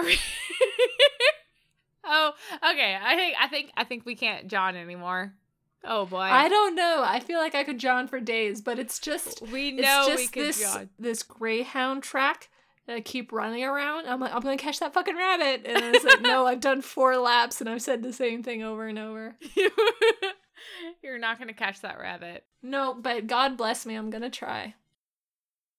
[0.01, 0.19] Are we?
[2.05, 2.33] oh,
[2.71, 2.97] okay.
[3.03, 5.35] I think I think I think we can't John anymore.
[5.85, 6.19] Oh boy.
[6.19, 7.03] I don't know.
[7.05, 10.27] I feel like I could John for days, but it's just we know just we
[10.29, 10.89] could this, John.
[10.99, 12.49] This greyhound track
[12.87, 14.07] that I keep running around.
[14.07, 15.67] I'm like, I'm gonna catch that fucking rabbit.
[15.67, 18.63] And I was like, no, I've done four laps and I've said the same thing
[18.63, 19.37] over and over.
[21.03, 22.45] You're not gonna catch that rabbit.
[22.63, 24.75] No, but God bless me, I'm gonna try.